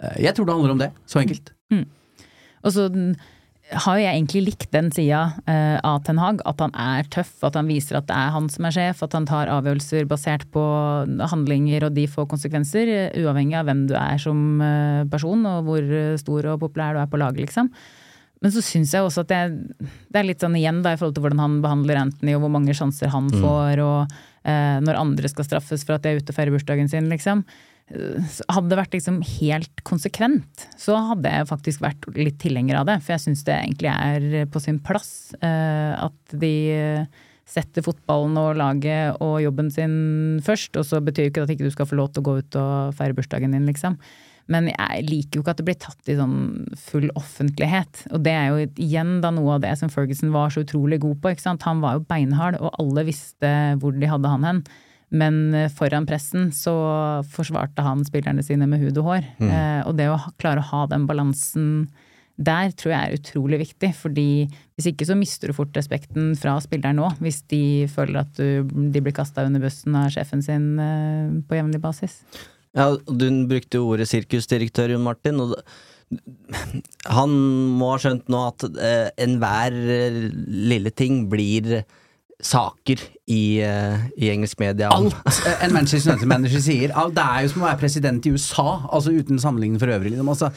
[0.00, 0.92] Uh, Jeg tror det handler om det.
[1.06, 1.52] Så enkelt.
[2.60, 3.14] Og så mm,
[3.70, 7.32] har jo jeg egentlig likt den sida uh, av Ten Hag, at han er tøff,
[7.46, 10.46] at han viser at det er han som er sjef, at han tar avgjørelser basert
[10.54, 10.64] på
[11.30, 15.68] handlinger og de får konsekvenser, eh, uavhengig av hvem du er som eh, person og
[15.68, 17.70] hvor eh, stor og populær du er på laget, liksom.
[18.40, 21.18] Men så syns jeg også at det, det er litt sånn igjen da, i forhold
[21.18, 24.14] til hvordan han behandler Anthony, og hvor mange sjanser han får, og
[24.48, 27.44] uh, når andre skal straffes for at de er ute og feirer bursdagen sin, liksom.
[27.90, 33.00] Hadde det vært liksom helt konsekvent, så hadde jeg faktisk vært litt tilhenger av det.
[33.02, 35.10] For jeg syns det egentlig er på sin plass
[35.42, 36.54] eh, at de
[37.50, 39.94] setter fotballen og laget og jobben sin
[40.46, 40.78] først.
[40.78, 42.58] Og så betyr jo ikke at ikke du skal få lov til å gå ut
[42.60, 43.98] og feire bursdagen din, liksom.
[44.50, 46.38] Men jeg liker jo ikke at det blir tatt i sånn
[46.88, 48.04] full offentlighet.
[48.10, 51.20] Og det er jo igjen da noe av det som Ferguson var så utrolig god
[51.22, 51.32] på.
[51.32, 51.66] ikke sant?
[51.68, 53.50] Han var jo beinhard, og alle visste
[53.82, 54.62] hvor de hadde han hen.
[55.10, 56.74] Men eh, foran pressen så
[57.32, 59.26] forsvarte han spillerne sine med hud og hår.
[59.42, 61.88] Eh, og det å klare å ha den balansen
[62.40, 63.90] der tror jeg er utrolig viktig.
[63.96, 67.18] fordi hvis ikke så mister du fort respekten fra spilleren òg.
[67.20, 71.58] Hvis de føler at du, de blir kasta under bussen av sjefen sin eh, på
[71.58, 72.22] jevnlig basis.
[72.76, 75.42] Ja, du brukte jo ordet sirkusdirektør, Jon Martin.
[75.42, 75.56] Og
[77.10, 77.34] han
[77.78, 80.20] må ha skjønt nå at eh, enhver eh,
[80.70, 81.82] lille ting blir
[82.44, 84.90] saker i, uh, i engelsk media.
[84.92, 85.16] Alt
[85.46, 89.14] eh, en Manchester United-manager sier Det er jo som å være president i USA, altså
[89.14, 90.14] uten sammenligning for øvrig.
[90.14, 90.30] Liksom.
[90.32, 90.50] Altså,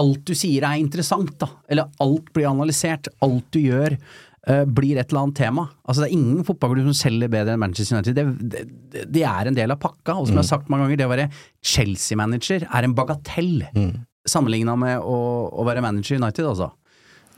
[0.00, 1.50] alt du sier er interessant, da.
[1.70, 3.10] Eller alt blir analysert.
[3.24, 5.68] Alt du gjør eh, blir et eller annet tema.
[5.84, 8.18] Altså Det er ingen fotballklubb som selger bedre enn Manchester United.
[8.18, 10.18] Det, det, det er en del av pakka.
[10.18, 11.30] Og som jeg har sagt mange ganger, det å være
[11.74, 13.64] Chelsea-manager er en bagatell
[14.28, 15.16] sammenligna med å,
[15.48, 16.72] å være manager i United, altså.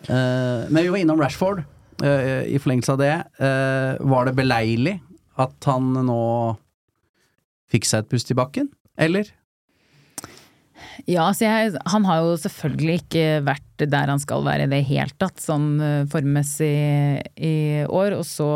[0.02, 1.62] Uh, men vi var innom Rashford.
[2.02, 4.96] Eh, I forlengelse av det, eh, var det beleilig
[5.38, 6.22] at han nå
[7.72, 9.30] fikk seg et pust i bakken, eller?
[11.08, 14.82] Ja, så jeg, han har jo selvfølgelig ikke vært der han skal være i det
[14.90, 18.18] hele tatt, sånn eh, formmessig i år.
[18.18, 18.50] Og så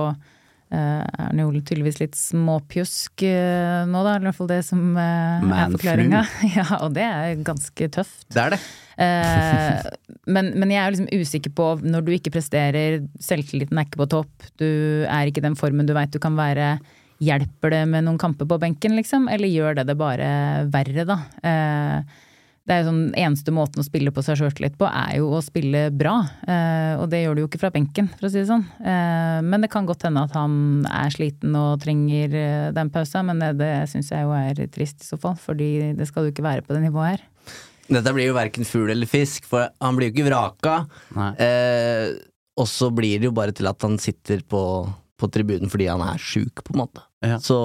[0.75, 4.17] er han jo tydeligvis litt småpjusk eh, nå, da.
[4.19, 6.25] I hvert fall det som eh, er forklaringa.
[6.57, 8.27] Ja, og det er ganske tøft.
[8.35, 8.61] Det er det.
[9.07, 9.89] Eh,
[10.27, 14.11] men, men jeg er liksom usikker på når du ikke presterer, selvtilliten er ikke på
[14.17, 14.69] topp, du
[15.07, 16.77] er ikke i den formen du veit du kan være.
[17.23, 19.31] Hjelper det med noen kamper på benken, liksom?
[19.33, 20.31] Eller gjør det det bare
[20.73, 21.23] verre, da?
[22.67, 25.43] Det er jo sånn Eneste måten å spille på seg sjøltillit på, er jo å
[25.45, 26.17] spille bra.
[26.51, 28.65] Eh, og det gjør du jo ikke fra benken, for å si det sånn.
[28.83, 33.23] Eh, men det kan godt hende at han er sliten og trenger eh, den pausa,
[33.27, 35.39] men det, det syns jeg jo er trist i så fall.
[35.39, 37.25] Fordi det skal jo ikke være på det nivået her.
[37.87, 40.77] Dette blir jo verken fugl eller fisk, for han blir jo ikke vraka.
[41.39, 42.17] Eh,
[42.59, 44.63] og så blir det jo bare til at han sitter på,
[45.15, 47.07] på tribunen fordi han er sjuk, på en måte.
[47.23, 47.39] Ja.
[47.43, 47.59] Så,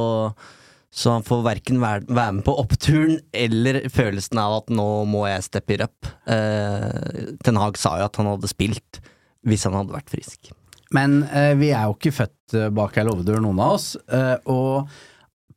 [0.91, 5.45] så han får verken være, med på oppturen eller følelsen av at nå må jeg
[5.47, 6.09] steppe up.
[6.27, 8.99] Eh, Ten Hag sa jo at han hadde spilt
[9.47, 10.51] hvis han hadde vært frisk.
[10.91, 13.93] Men eh, vi er jo ikke født eh, bak ei låvedør, noen av oss.
[14.11, 14.91] Eh, og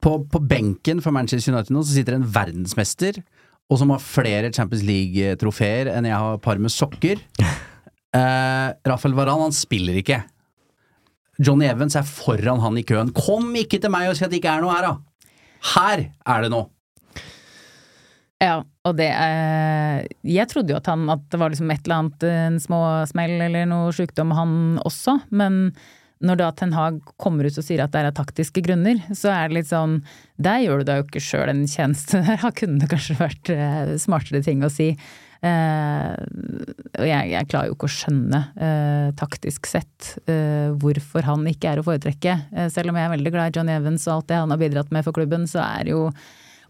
[0.04, 3.18] på, på benken for Manchester United nå så sitter en verdensmester,
[3.72, 7.22] og som har flere Champions League-trofeer enn jeg har par med sokker.
[8.14, 10.20] Eh, Rafael Varan, han spiller ikke.
[11.42, 13.08] Johnny Evans er foran han i køen.
[13.10, 15.13] Kom ikke til meg og si at det ikke er noe her, da!
[15.72, 16.68] Her er det noe!
[18.42, 22.02] Ja, og det eh, Jeg trodde jo at, han, at det var liksom et eller
[22.02, 25.70] annet, en småsmell eller noe sjukdom han også, men
[26.24, 29.32] når da Ten Hag kommer ut og sier at det er av taktiske grunner, så
[29.34, 29.98] er det litt sånn
[30.40, 32.22] Der gjør du deg jo ikke sjøl en tjeneste.
[32.28, 34.92] Der kunne det kanskje vært eh, smartere ting å si.
[35.44, 36.14] Eh,
[36.94, 41.74] og jeg, jeg klarer jo ikke å skjønne, eh, taktisk sett, eh, hvorfor han ikke
[41.74, 42.38] er å foretrekke.
[42.72, 44.94] Selv om jeg er veldig glad i John Evans og alt det han har bidratt
[44.94, 46.08] med for klubben, så er jo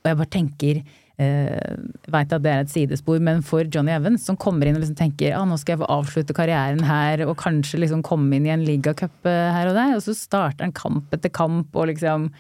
[0.05, 1.79] Og jeg bare tenker Uh,
[2.11, 4.97] Veit at det er et sidespor, men for Johnny Evans, som kommer inn og liksom
[4.99, 8.51] tenker ah, nå skal jeg få avslutte karrieren her og kanskje liksom komme inn i
[8.51, 12.33] en ligacup her og der, og så starter han kamp etter kamp og liksom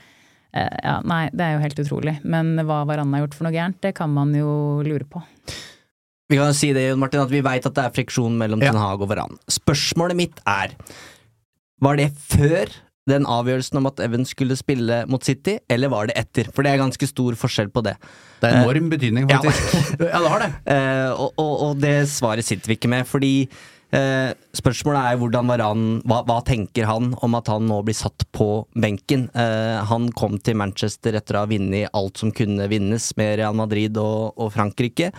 [0.55, 2.16] Ja, nei, det er jo helt utrolig.
[2.22, 5.22] Men hva Varann har gjort for noe gærent, det kan man jo lure på.
[6.31, 8.62] Vi kan jo si det, Jon Martin, at vi veit at det er friksjon mellom
[8.64, 8.72] Ja.
[8.72, 9.37] Ten Hag og Varan.
[9.51, 10.72] Spørsmålet mitt er
[11.85, 12.70] Var det før
[13.11, 16.49] den avgjørelsen om at Evans skulle spille mot City, eller var det etter?
[16.55, 17.99] For det er ganske stor forskjell på det.
[18.41, 19.43] Det er enorm betydning, ja.
[19.45, 20.01] faktisk.
[20.09, 20.51] Ja, det har det.
[20.64, 23.35] Uh, og, og, og det svaret sitter vi ikke med, fordi
[23.93, 28.25] uh, spørsmålet er hvordan Varan hva, hva tenker han om at han nå blir satt
[28.33, 29.29] på benken?
[29.37, 33.57] Eh, han kom til Manchester etter å ha vunnet alt som kunne vinnes med Real
[33.59, 35.12] Madrid og, og Frankrike.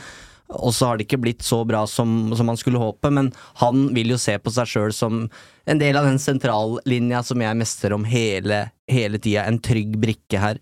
[0.54, 3.32] Og så har det ikke blitt så bra som, som man skulle håpe, men
[3.62, 5.24] han vil jo se på seg sjøl som
[5.66, 9.48] en del av den sentrallinja som jeg mestrer om hele, hele tida.
[9.50, 10.62] En trygg brikke her.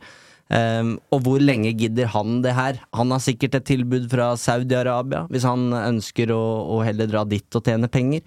[0.54, 2.80] Um, og hvor lenge gidder han det her?
[2.96, 6.44] Han har sikkert et tilbud fra Saudi-Arabia, hvis han ønsker å,
[6.76, 8.24] å heller dra dit og tjene penger.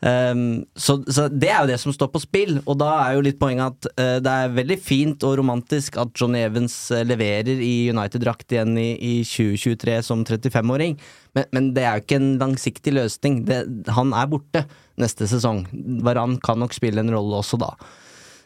[0.00, 3.24] Um, så, så det er jo det som står på spill, og da er jo
[3.26, 7.60] litt poenget at uh, det er veldig fint og romantisk at John Evans uh, leverer
[7.60, 10.96] i United-drakt igjen i, i 2023 som 35-åring,
[11.36, 13.42] men, men, det er jo ikke en langsiktig løsning.
[13.48, 13.60] Det,
[13.92, 14.64] han er borte
[15.00, 15.66] neste sesong.
[16.06, 17.74] Varan kan nok spille en rolle også da.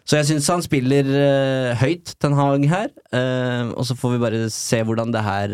[0.05, 2.91] Så jeg syns han spiller uh, høyt, Ten Hag her,
[3.79, 5.53] og så får vi bare se hvordan det her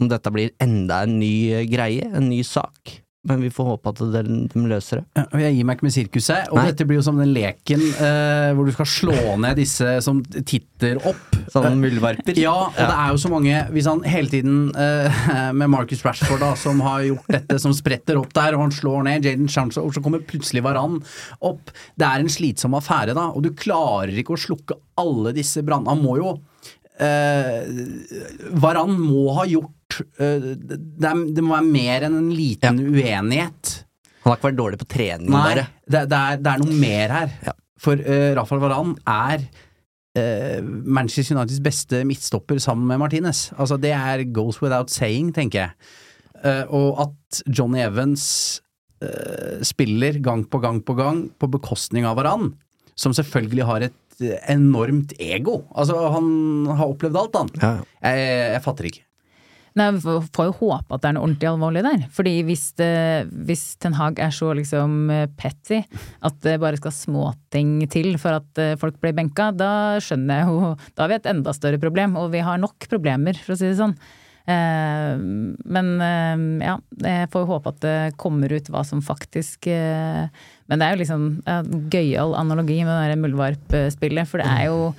[0.00, 4.00] Om dette blir enda en ny greie, en ny sak men vi får håpe at
[4.14, 4.22] de,
[4.52, 5.04] de løser det.
[5.16, 6.66] Ja, jeg gir meg ikke med sirkuset, og Nei.
[6.70, 11.00] dette blir jo som den leken eh, hvor du skal slå ned disse som titter
[11.08, 11.38] opp.
[11.52, 12.36] Sånn muldvarper?
[12.40, 12.88] Ja, og ja.
[12.88, 15.18] det er jo så mange Hvis han hele tiden eh,
[15.56, 19.06] med Marcus Rashford da, som har gjort dette, som spretter opp der, og han slår
[19.08, 21.00] ned Jaden Chance, og så kommer plutselig Varan
[21.44, 21.72] opp.
[21.96, 25.94] Det er en slitsom affære, da, og du klarer ikke å slukke alle disse brannene.
[25.94, 26.34] Han må jo
[27.00, 27.64] eh,
[28.60, 29.72] Varan må ha gjort
[30.02, 32.94] uh, det, er, det, må være mer enn en liten ja.
[32.94, 33.74] uenighet.
[34.24, 35.68] Han har ikke vært dårlig på trening, Nei, bare.
[35.84, 37.38] Det, det, er, det er noe mer her.
[37.44, 37.54] Ja.
[37.84, 43.50] For uh, Rafael Varan er uh, Manchester Uniteds beste midtstopper sammen med Martinez.
[43.58, 45.92] Altså, det er goes without saying, tenker jeg.
[46.44, 48.60] Uh, og at Johnny Evans
[49.68, 52.54] spiller gang på gang på gang på bekostning av Varan,
[52.96, 55.58] som selvfølgelig har et enormt ego.
[55.76, 56.30] Altså, han
[56.70, 57.50] har opplevd alt, han.
[57.60, 57.72] Ja.
[58.00, 59.04] Jeg, jeg fatter ikke.
[59.74, 62.02] Nei, Vi får jo håpe at det er noe ordentlig alvorlig der.
[62.14, 62.90] Fordi hvis, det,
[63.48, 65.08] hvis Ten Hag er så liksom
[65.38, 65.80] petty
[66.24, 70.52] at det bare skal småting til for at eh, folk blir benka, da skjønner jeg
[70.52, 73.58] jo Da har vi et enda større problem, og vi har nok problemer, for å
[73.58, 73.96] si det sånn.
[74.46, 79.66] Eh, men eh, ja, jeg får jo håpe at det kommer ut hva som faktisk
[79.66, 84.94] Men det er jo liksom en gøyal analogi med det muldvarpspillet, for det er jo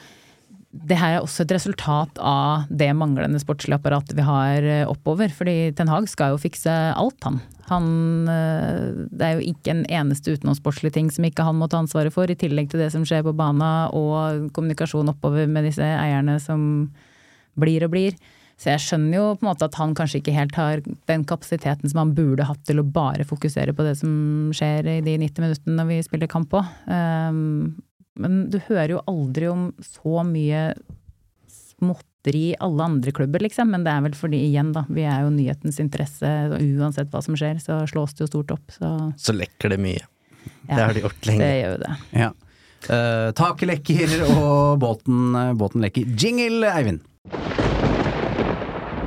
[0.84, 5.32] det her er også et resultat av det manglende sportslige apparatet vi har eh, oppover.
[5.32, 7.40] Fordi Ten Hag skal jo fikse alt, han.
[7.70, 7.88] han
[8.32, 12.14] eh, det er jo ikke en eneste utenomsportslig ting som ikke han må ta ansvaret
[12.14, 16.38] for, i tillegg til det som skjer på bana og kommunikasjon oppover med disse eierne
[16.44, 16.90] som
[17.56, 18.20] blir og blir.
[18.60, 21.92] Så jeg skjønner jo på en måte at han kanskje ikke helt har den kapasiteten
[21.92, 24.14] som han burde hatt til å bare fokusere på det som
[24.56, 26.72] skjer i de 90 minuttene vi spiller kamp òg.
[28.20, 30.70] Men du hører jo aldri om så mye
[31.52, 33.72] småtteri i alle andre klubber, liksom.
[33.74, 36.32] Men det er vel fordi, igjen, da, vi er jo nyhetens interesse.
[36.50, 38.66] og Uansett hva som skjer, så slås det jo stort opp.
[38.74, 40.08] Så, så lekker det mye.
[40.70, 41.44] Ja, det har de gjort lenge.
[41.44, 41.94] Det gjør jo det.
[42.16, 42.32] Ja.
[42.86, 46.08] Uh, taket lekker, og båten, uh, båten lekker.
[46.16, 47.02] Jingle, Eivind!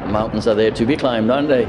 [0.09, 1.65] Mountains are there to be climbed, aren't they?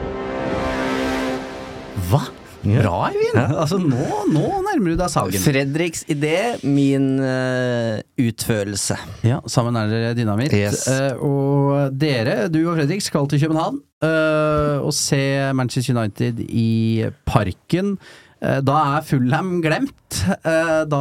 [2.10, 2.24] Hva?
[2.60, 3.38] Bra, Eivind!
[3.38, 3.46] Ja.
[3.64, 5.40] Altså, nå, nå, nærmer du deg Sagen.
[5.40, 8.98] Fredriks idé, min uh, utførelse.
[9.24, 10.52] Ja, sammen er dere dynamitt.
[10.58, 10.84] Yes.
[10.92, 15.22] Uh, og dere, du og Fredrik, skal til København uh, og se
[15.56, 17.96] Manchester United i Parken.
[18.40, 20.22] Da er Fulham glemt.
[20.40, 21.00] Da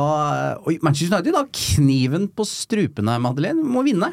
[0.67, 3.63] Oi, Manchester United har kniven på strupene, Madeleine.
[3.63, 4.09] Må vinne.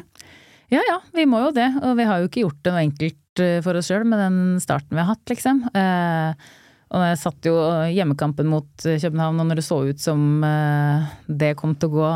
[0.70, 1.66] Ja ja, vi må jo det.
[1.82, 4.94] Og vi har jo ikke gjort det noe enkelt for oss sjøl med den starten
[4.94, 5.64] vi har hatt, liksom.
[5.74, 6.38] Uh,
[6.94, 7.54] og jeg satt jo
[7.90, 11.96] hjemmekampen mot eh, København, og når det så ut som eh, det kom til å
[11.96, 12.10] gå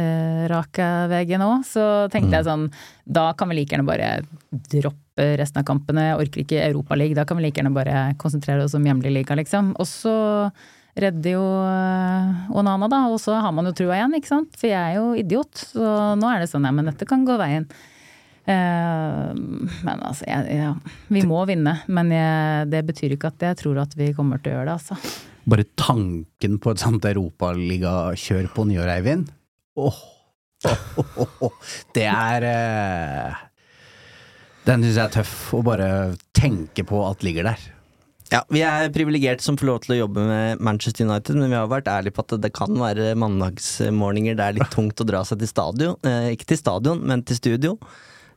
[0.00, 2.36] eh, raka veien òg, så tenkte mm.
[2.40, 2.66] jeg sånn
[3.06, 4.10] Da kan vi like gjerne bare
[4.50, 6.08] droppe resten av kampene.
[6.08, 7.20] Jeg orker ikke Europaligaen.
[7.20, 9.70] Da kan vi like gjerne bare konsentrere oss om hjemlig liga, liksom.
[9.78, 10.14] Og så
[10.98, 11.44] redder jo
[12.58, 13.04] Onana, da.
[13.14, 14.58] Og så har man jo trua igjen, ikke sant.
[14.58, 15.68] For jeg er jo idiot.
[15.70, 15.86] Så
[16.18, 17.68] nå er det sånn, ja, men dette kan gå veien.
[18.44, 20.72] Uh, men altså, jeg, ja,
[21.08, 21.78] vi må vinne.
[21.88, 24.76] Men jeg, det betyr ikke at jeg tror at vi kommer til å gjøre det,
[24.80, 24.98] altså.
[25.44, 29.32] Bare tanken på et sånt europaligakjør på nyår, Eivind.
[29.76, 30.02] Åh,
[30.70, 30.82] oh,
[31.18, 33.40] oh, oh, Det er eh,
[34.64, 35.88] Den syns jeg er tøff å bare
[36.36, 37.64] tenke på at ligger der.
[38.32, 41.58] Ja, Vi er privilegerte som får lov til å jobbe med Manchester United, men vi
[41.58, 45.20] har vært ærlige på at det kan være mandagsmorgener det er litt tungt å dra
[45.28, 45.98] seg til stadion.
[46.08, 47.76] Eh, ikke til stadion, men til studio.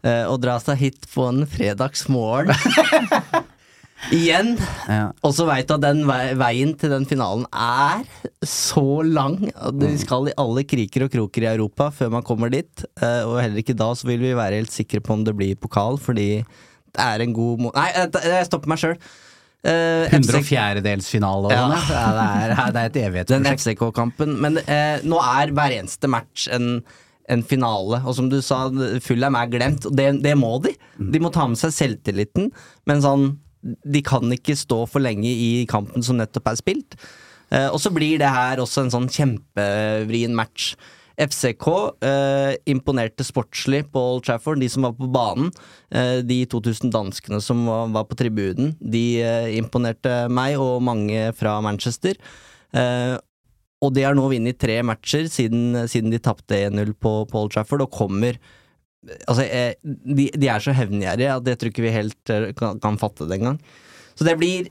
[0.05, 2.53] Eh, å dra seg hit på en fredagsmorgen.
[4.13, 4.53] Igjen.
[4.85, 5.09] Ja.
[5.25, 8.05] Og så veit du at den veien til den finalen er
[8.45, 9.39] så lang.
[9.41, 9.97] Vi mm.
[10.03, 12.85] skal i alle kriker og kroker i Europa før man kommer dit.
[13.01, 15.57] Eh, og heller ikke da så vil vi være helt sikre på om det blir
[15.59, 18.99] pokal, fordi det er en god mo Nei, jeg stopper meg sjøl.
[19.65, 21.63] Uh, 104-delsfinale og ja.
[21.65, 21.89] sånn.
[21.91, 23.33] Ja, det, er, det er et evighetsprosjekt.
[23.33, 24.37] Den FCK-kampen.
[24.45, 26.77] Men uh, nå er hver eneste match en
[27.31, 28.01] en finale.
[28.05, 28.65] Og som du sa,
[29.03, 30.73] Fulham er glemt, og det, det, må de.
[30.97, 32.51] De må ta med seg selvtilliten,
[32.89, 33.29] men sånn
[33.67, 36.99] De kan ikke stå for lenge i kampen som nettopp er spilt.
[37.49, 40.75] Eh, og så blir det her også en sånn kjempevrien match.
[41.17, 41.67] FCK
[42.05, 45.49] eh, imponerte sportslig på Old Trafford, de som var på banen.
[45.89, 51.31] Eh, de 2000 danskene som var, var på tribunen, de eh, imponerte meg og mange
[51.37, 52.21] fra Manchester.
[53.85, 57.53] Og de har nå vunnet tre matcher siden, siden de tapte 1-0 på, på Old
[57.55, 58.39] Trafford, og kommer
[59.07, 62.79] Altså, eh, de, de er så hevngjerrige at jeg tror ikke vi helt eh, kan,
[62.83, 63.59] kan fatte det engang.
[64.17, 64.67] Så det blir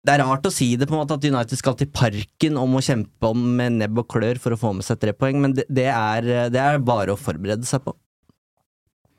[0.00, 2.78] det er rart å si det, på en måte at United skal til Parken om
[2.78, 5.54] å kjempe om med nebb og klør for å få med seg tre poeng, men
[5.58, 7.94] det, det, er, det er bare å forberede seg på.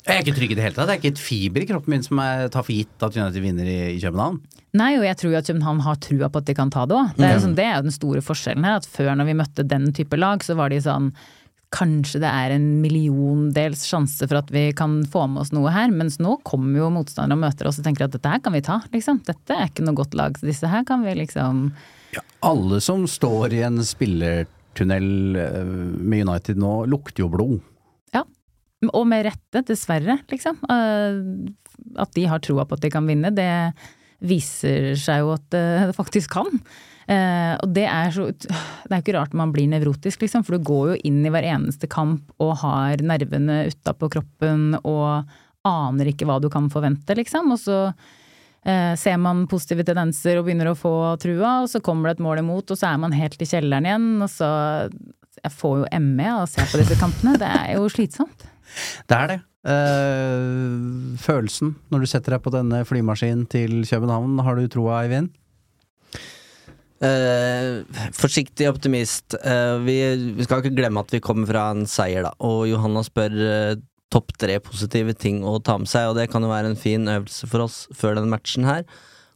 [0.01, 0.87] Jeg er ikke trygg i det hele tatt.
[0.89, 3.43] Det er ikke et fiber i kroppen min som jeg tar for gitt at United
[3.43, 4.39] vinner i, i København.
[4.79, 6.95] Nei, og jeg tror jo at København har trua på at de kan ta det
[6.97, 7.11] òg.
[7.17, 7.43] Det, er jo Ja.
[7.45, 8.79] sånn, er den store forskjellen her.
[8.81, 11.11] At før når vi møtte den type lag, så var de sånn
[11.71, 15.87] Kanskje det er en milliondels sjanse for at vi kan få med oss noe her,
[15.95, 18.59] mens nå kommer jo motstandere og møter oss og tenker at dette her kan vi
[18.59, 19.21] ta, liksom.
[19.23, 21.69] Dette er ikke noe godt lag, så disse her kan vi liksom
[22.11, 25.07] Ja, Alle som står i en spillertunnel
[25.39, 25.63] eh,
[26.03, 27.61] med United nå, lukter jo blod.
[28.89, 30.57] Og med rette, dessverre, liksom.
[30.65, 31.19] Eh,
[32.01, 33.73] At de har troa på at de kan vinne, det
[34.21, 36.59] viser seg jo at eh, det faktisk kan.
[37.09, 40.65] Eh, og det er så Det er ikke rart man blir nevrotisk, liksom, for du
[40.65, 45.29] går jo inn i hver eneste kamp og har nervene utapå kroppen og
[45.67, 47.53] aner ikke hva du kan forvente, liksom.
[47.53, 47.79] Og så
[48.61, 52.43] ser man positive tendenser og begynner å få trua, og så kommer det et mål
[52.43, 54.49] imot, og så er man helt i kjelleren igjen, og så
[55.41, 58.50] Jeg får jo ME av å se på disse kampene, det er jo slitsomt.
[59.09, 59.39] Det er det.
[59.61, 65.29] Uh, følelsen når du setter deg på denne flymaskinen til København, har du troa, Eivind?
[67.01, 67.81] Uh,
[68.17, 69.37] forsiktig optimist.
[69.45, 69.99] Uh, vi,
[70.37, 72.33] vi skal ikke glemme at vi kommer fra en seier, da.
[72.45, 73.37] Og Johanna spør
[74.11, 77.07] topp tre positive ting å ta med seg, og det kan jo være en fin
[77.07, 78.83] øvelse for oss før den matchen her.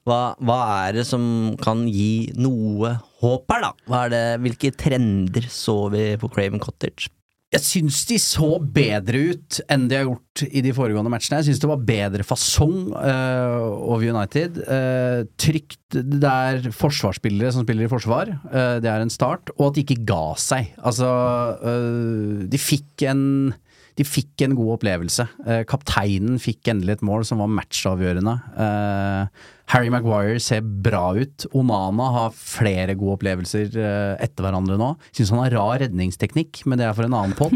[0.05, 1.23] Hva, hva er det som
[1.61, 2.91] kan gi noe
[3.23, 4.01] håp her, da?
[4.11, 7.09] Det, hvilke trender så vi på Craven Cottage?
[7.56, 11.39] Jeg syns de så bedre ut enn de har gjort i de foregående matchene.
[11.39, 14.60] Jeg syns det var bedre fasong uh, over United.
[14.68, 15.80] Uh, trygt.
[15.95, 18.34] Det er forsvarsspillere som spiller i forsvar.
[18.49, 19.53] Uh, det er en start.
[19.56, 20.74] Og at de ikke ga seg.
[20.84, 21.08] Altså,
[22.51, 23.24] de fikk en
[23.95, 25.24] de fikk en god opplevelse.
[25.72, 28.34] Kapteinen fikk endelig et mål som var matchavgjørende.
[29.68, 31.45] Eh, Harry Maguire ser bra ut.
[31.53, 34.93] Onana har flere gode opplevelser eh, etter hverandre nå.
[35.11, 37.55] Syns han har rar redningsteknikk, men det er for en annen pod.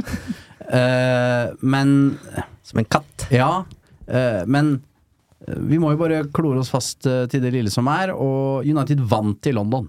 [0.73, 2.17] uh, men
[2.63, 3.29] Som en katt.
[3.33, 3.65] Ja,
[4.09, 4.81] Uh, men
[5.45, 8.65] eh, vi må jo bare klore oss fast eh, til det lille som er, og
[8.65, 9.85] United vant i London.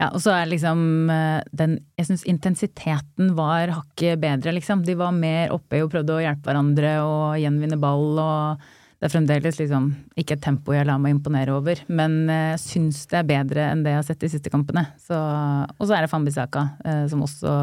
[0.00, 4.80] Ja, og så er liksom eh, den Jeg syns intensiteten var hakket bedre, liksom.
[4.86, 9.12] De var mer oppe og prøvde å hjelpe hverandre og gjenvinne ball og det er
[9.14, 9.86] fremdeles liksom
[10.20, 13.68] ikke et tempo jeg lar meg imponere over, men eh, jeg syns det er bedre
[13.72, 14.82] enn det jeg har sett de siste kampene.
[15.00, 17.54] Så, og så er det Fambisaka, eh, som også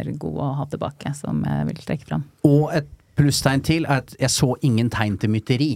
[0.00, 2.26] er god å ha tilbake, som jeg vil trekke fram.
[2.48, 5.72] Og et plusstegn til er at jeg så ingen tegn til mytteri.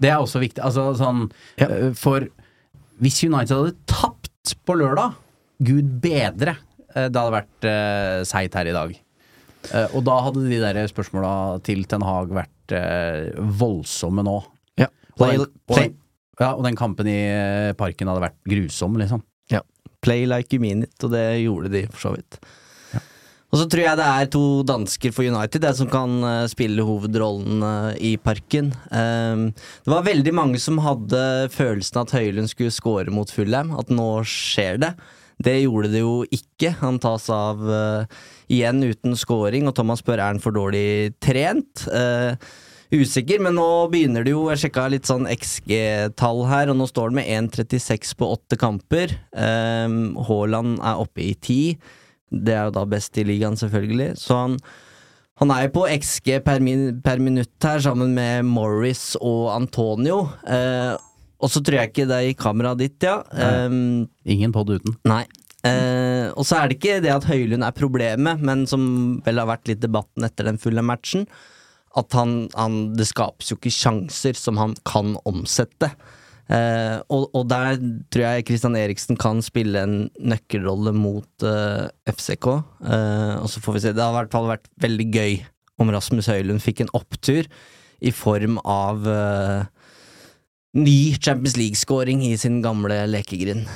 [0.00, 0.64] Det er også viktig.
[0.64, 1.26] Altså sånn
[1.60, 1.68] ja.
[1.96, 2.28] For
[3.04, 5.16] hvis United hadde tapt på lørdag,
[5.66, 6.56] gud bedre,
[6.94, 8.96] eh, det hadde vært uh, seigt her i dag.
[9.74, 11.32] Eh, og da hadde de der spørsmåla
[11.66, 14.36] til Ten Hag vært eh, voldsomme nå.
[14.80, 14.90] Ja.
[15.16, 15.96] Og Play, den, og, den,
[16.40, 19.24] ja, og den kampen i eh, parken hadde vært grusom, liksom.
[19.52, 19.62] ja.
[20.04, 22.40] play like you mean it, og det gjorde de for så vidt.
[23.54, 26.84] Og så tror jeg det er to dansker for United det som kan eh, spille
[26.84, 27.62] hovedrollen
[28.02, 28.72] i parken.
[28.90, 31.22] Um, det var veldig mange som hadde
[31.54, 34.92] følelsen at Høylund skulle score mot Fulham, at nå skjer det.
[35.42, 36.72] Det gjorde det jo ikke.
[36.80, 38.06] Han tas av uh,
[38.52, 41.84] igjen uten scoring, og Thomas spør er han for dårlig trent.
[41.92, 42.38] Uh,
[42.94, 47.12] usikker, men nå begynner det jo Jeg sjekka litt sånn XG-tall her, og nå står
[47.12, 49.12] det med 1,36 på åtte kamper.
[49.36, 51.60] Ehm, Haaland er oppe i ti.
[52.30, 54.14] Det er jo da best i ligaen, selvfølgelig.
[54.22, 54.56] Så han,
[55.42, 60.24] han er jo på XG per, min, per minutt her, sammen med Morris og Antonio.
[60.46, 60.94] Eh,
[61.36, 63.18] og så tror jeg ikke det er i kameraet ditt, ja.
[63.66, 64.96] Um, Ingen pod uten.
[65.08, 65.24] Nei.
[65.66, 68.84] Uh, og så er det ikke det at Høylund er problemet, men som
[69.26, 71.26] vel har vært litt debatten etter den fulle matchen,
[71.96, 75.90] at han, han Det skapes jo ikke sjanser som han kan omsette.
[76.46, 77.80] Uh, og, og der
[78.12, 82.46] tror jeg Kristian Eriksen kan spille en nøkkelrolle mot uh, FCK.
[82.86, 83.94] Eh, og så får vi se.
[83.96, 85.40] Det har i hvert fall vært veldig gøy
[85.82, 87.48] om Rasmus Høylund fikk en opptur
[88.04, 89.66] i form av eh,
[90.76, 93.66] ny Champions League-scoring i sin gamle lekegrind.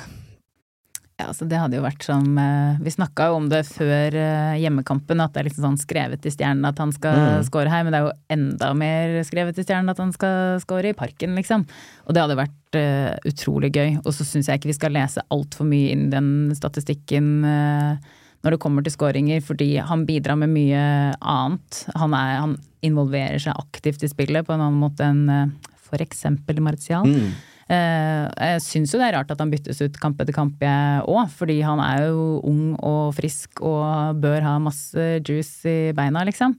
[1.21, 4.55] Ja, altså det hadde jo vært som eh, Vi snakka jo om det før eh,
[4.63, 7.43] hjemmekampen, at det er liksom sånn skrevet i stjernen at han skal Mm.
[7.45, 10.89] score her, men det er jo enda mer skrevet i stjernen at han skal score
[10.89, 11.67] i parken, liksom.
[12.07, 13.99] Og det hadde vært uh, utrolig gøy.
[14.01, 18.01] Og så syns jeg ikke vi skal lese altfor mye inn den statistikken uh,
[18.41, 20.81] når det kommer til skåringer, fordi han bidrar med mye
[21.19, 21.83] annet.
[21.93, 25.53] Han, er, han involverer seg aktivt i spillet på en annen måte enn
[25.99, 27.03] eksempel Martial.
[27.05, 27.33] Mm.
[27.71, 31.29] Eh, Jeg syns jo det er rart at han byttes ut kamp etter kamp òg,
[31.29, 36.55] fordi han er jo ung og frisk og bør ha masse juice i beina, liksom.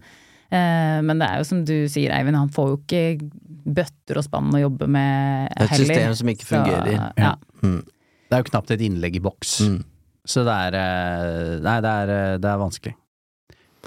[0.53, 3.31] Eh, Men det er jo som du sier, Eivind, han får jo ikke
[3.65, 5.57] bøtter og spann å jobbe med heller.
[5.57, 5.95] Det er et heller.
[5.95, 7.13] system som ikke Så, fungerer.
[7.17, 7.35] ja.
[7.63, 9.61] Det er jo knapt et innlegg i boks.
[9.61, 9.85] Mm.
[10.25, 12.95] Så det er eh, Nei, det er, det er vanskelig.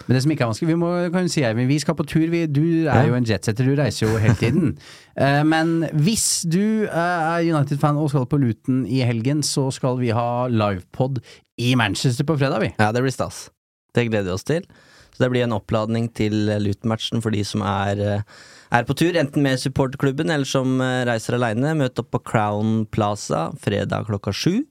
[0.03, 2.25] Men det som ikke er vanskelig, vi må kan si Eivind, vi skal på tur.
[2.31, 4.75] Vi, du er jo en jetsetter, du reiser jo hele tiden.
[5.15, 9.95] Eh, Men hvis du eh, er United-fan og skal på Luton i helgen, så skal
[10.01, 11.21] vi ha livepod
[11.55, 12.73] i Manchester på fredag, vi.
[12.75, 13.45] Ja, det blir stas.
[13.95, 14.67] Det gleder vi oss til.
[15.15, 18.25] Så det blir en oppladning til Luton-matchen for de som er, eh,
[18.75, 21.71] er på tur, enten med supporterklubben eller som eh, reiser aleine.
[21.79, 24.65] Møt opp på Crown Plaza fredag klokka sju.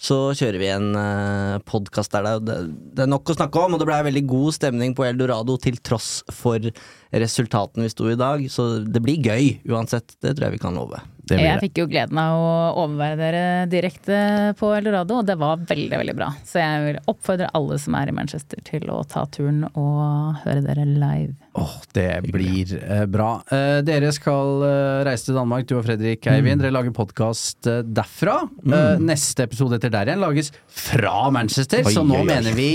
[0.00, 2.28] Så kjører vi en uh, podkast der.
[2.40, 2.56] Det,
[2.96, 5.76] det, er nok å snakke om, og det ble veldig god stemning på Eldorado til
[5.84, 6.70] tross for
[7.12, 8.44] resultatene vi sto i dag.
[8.50, 11.00] Så det blir gøy uansett, det tror jeg vi kan love.
[11.30, 11.62] Det blir Jeg det.
[11.68, 14.16] fikk jo gleden av å overvære dere direkte
[14.58, 16.32] på Eldorado, og det var veldig, veldig bra.
[16.48, 20.64] Så jeg vil oppfordre alle som er i Manchester til å ta turen og høre
[20.64, 21.36] dere live.
[21.60, 23.42] Åh, det blir eh, bra.
[23.50, 26.62] Eh, dere skal eh, reise til Danmark, du og Fredrik Eivind.
[26.62, 28.36] Dere lager podkast derfra.
[28.66, 32.28] Eh, neste episode etter der igjen lages fra Manchester, Oi, så nå oi, oi.
[32.32, 32.68] mener vi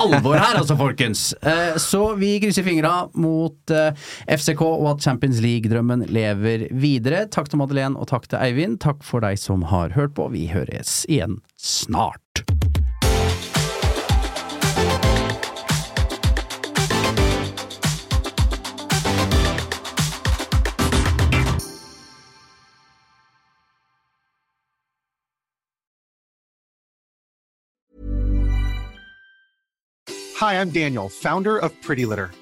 [0.00, 1.32] alvor her, altså, folkens.
[1.44, 3.94] Eh, så vi krysser fingra mot eh,
[4.26, 7.26] FCK og at Champions League-drømmen lever videre.
[7.30, 8.80] Takk til Madeleine og takk til Eivind.
[8.82, 10.26] Takk for deg som har hørt på.
[10.34, 12.42] Vi høres igjen snart.
[30.42, 32.41] Hi, I'm Daniel, founder of Pretty Litter.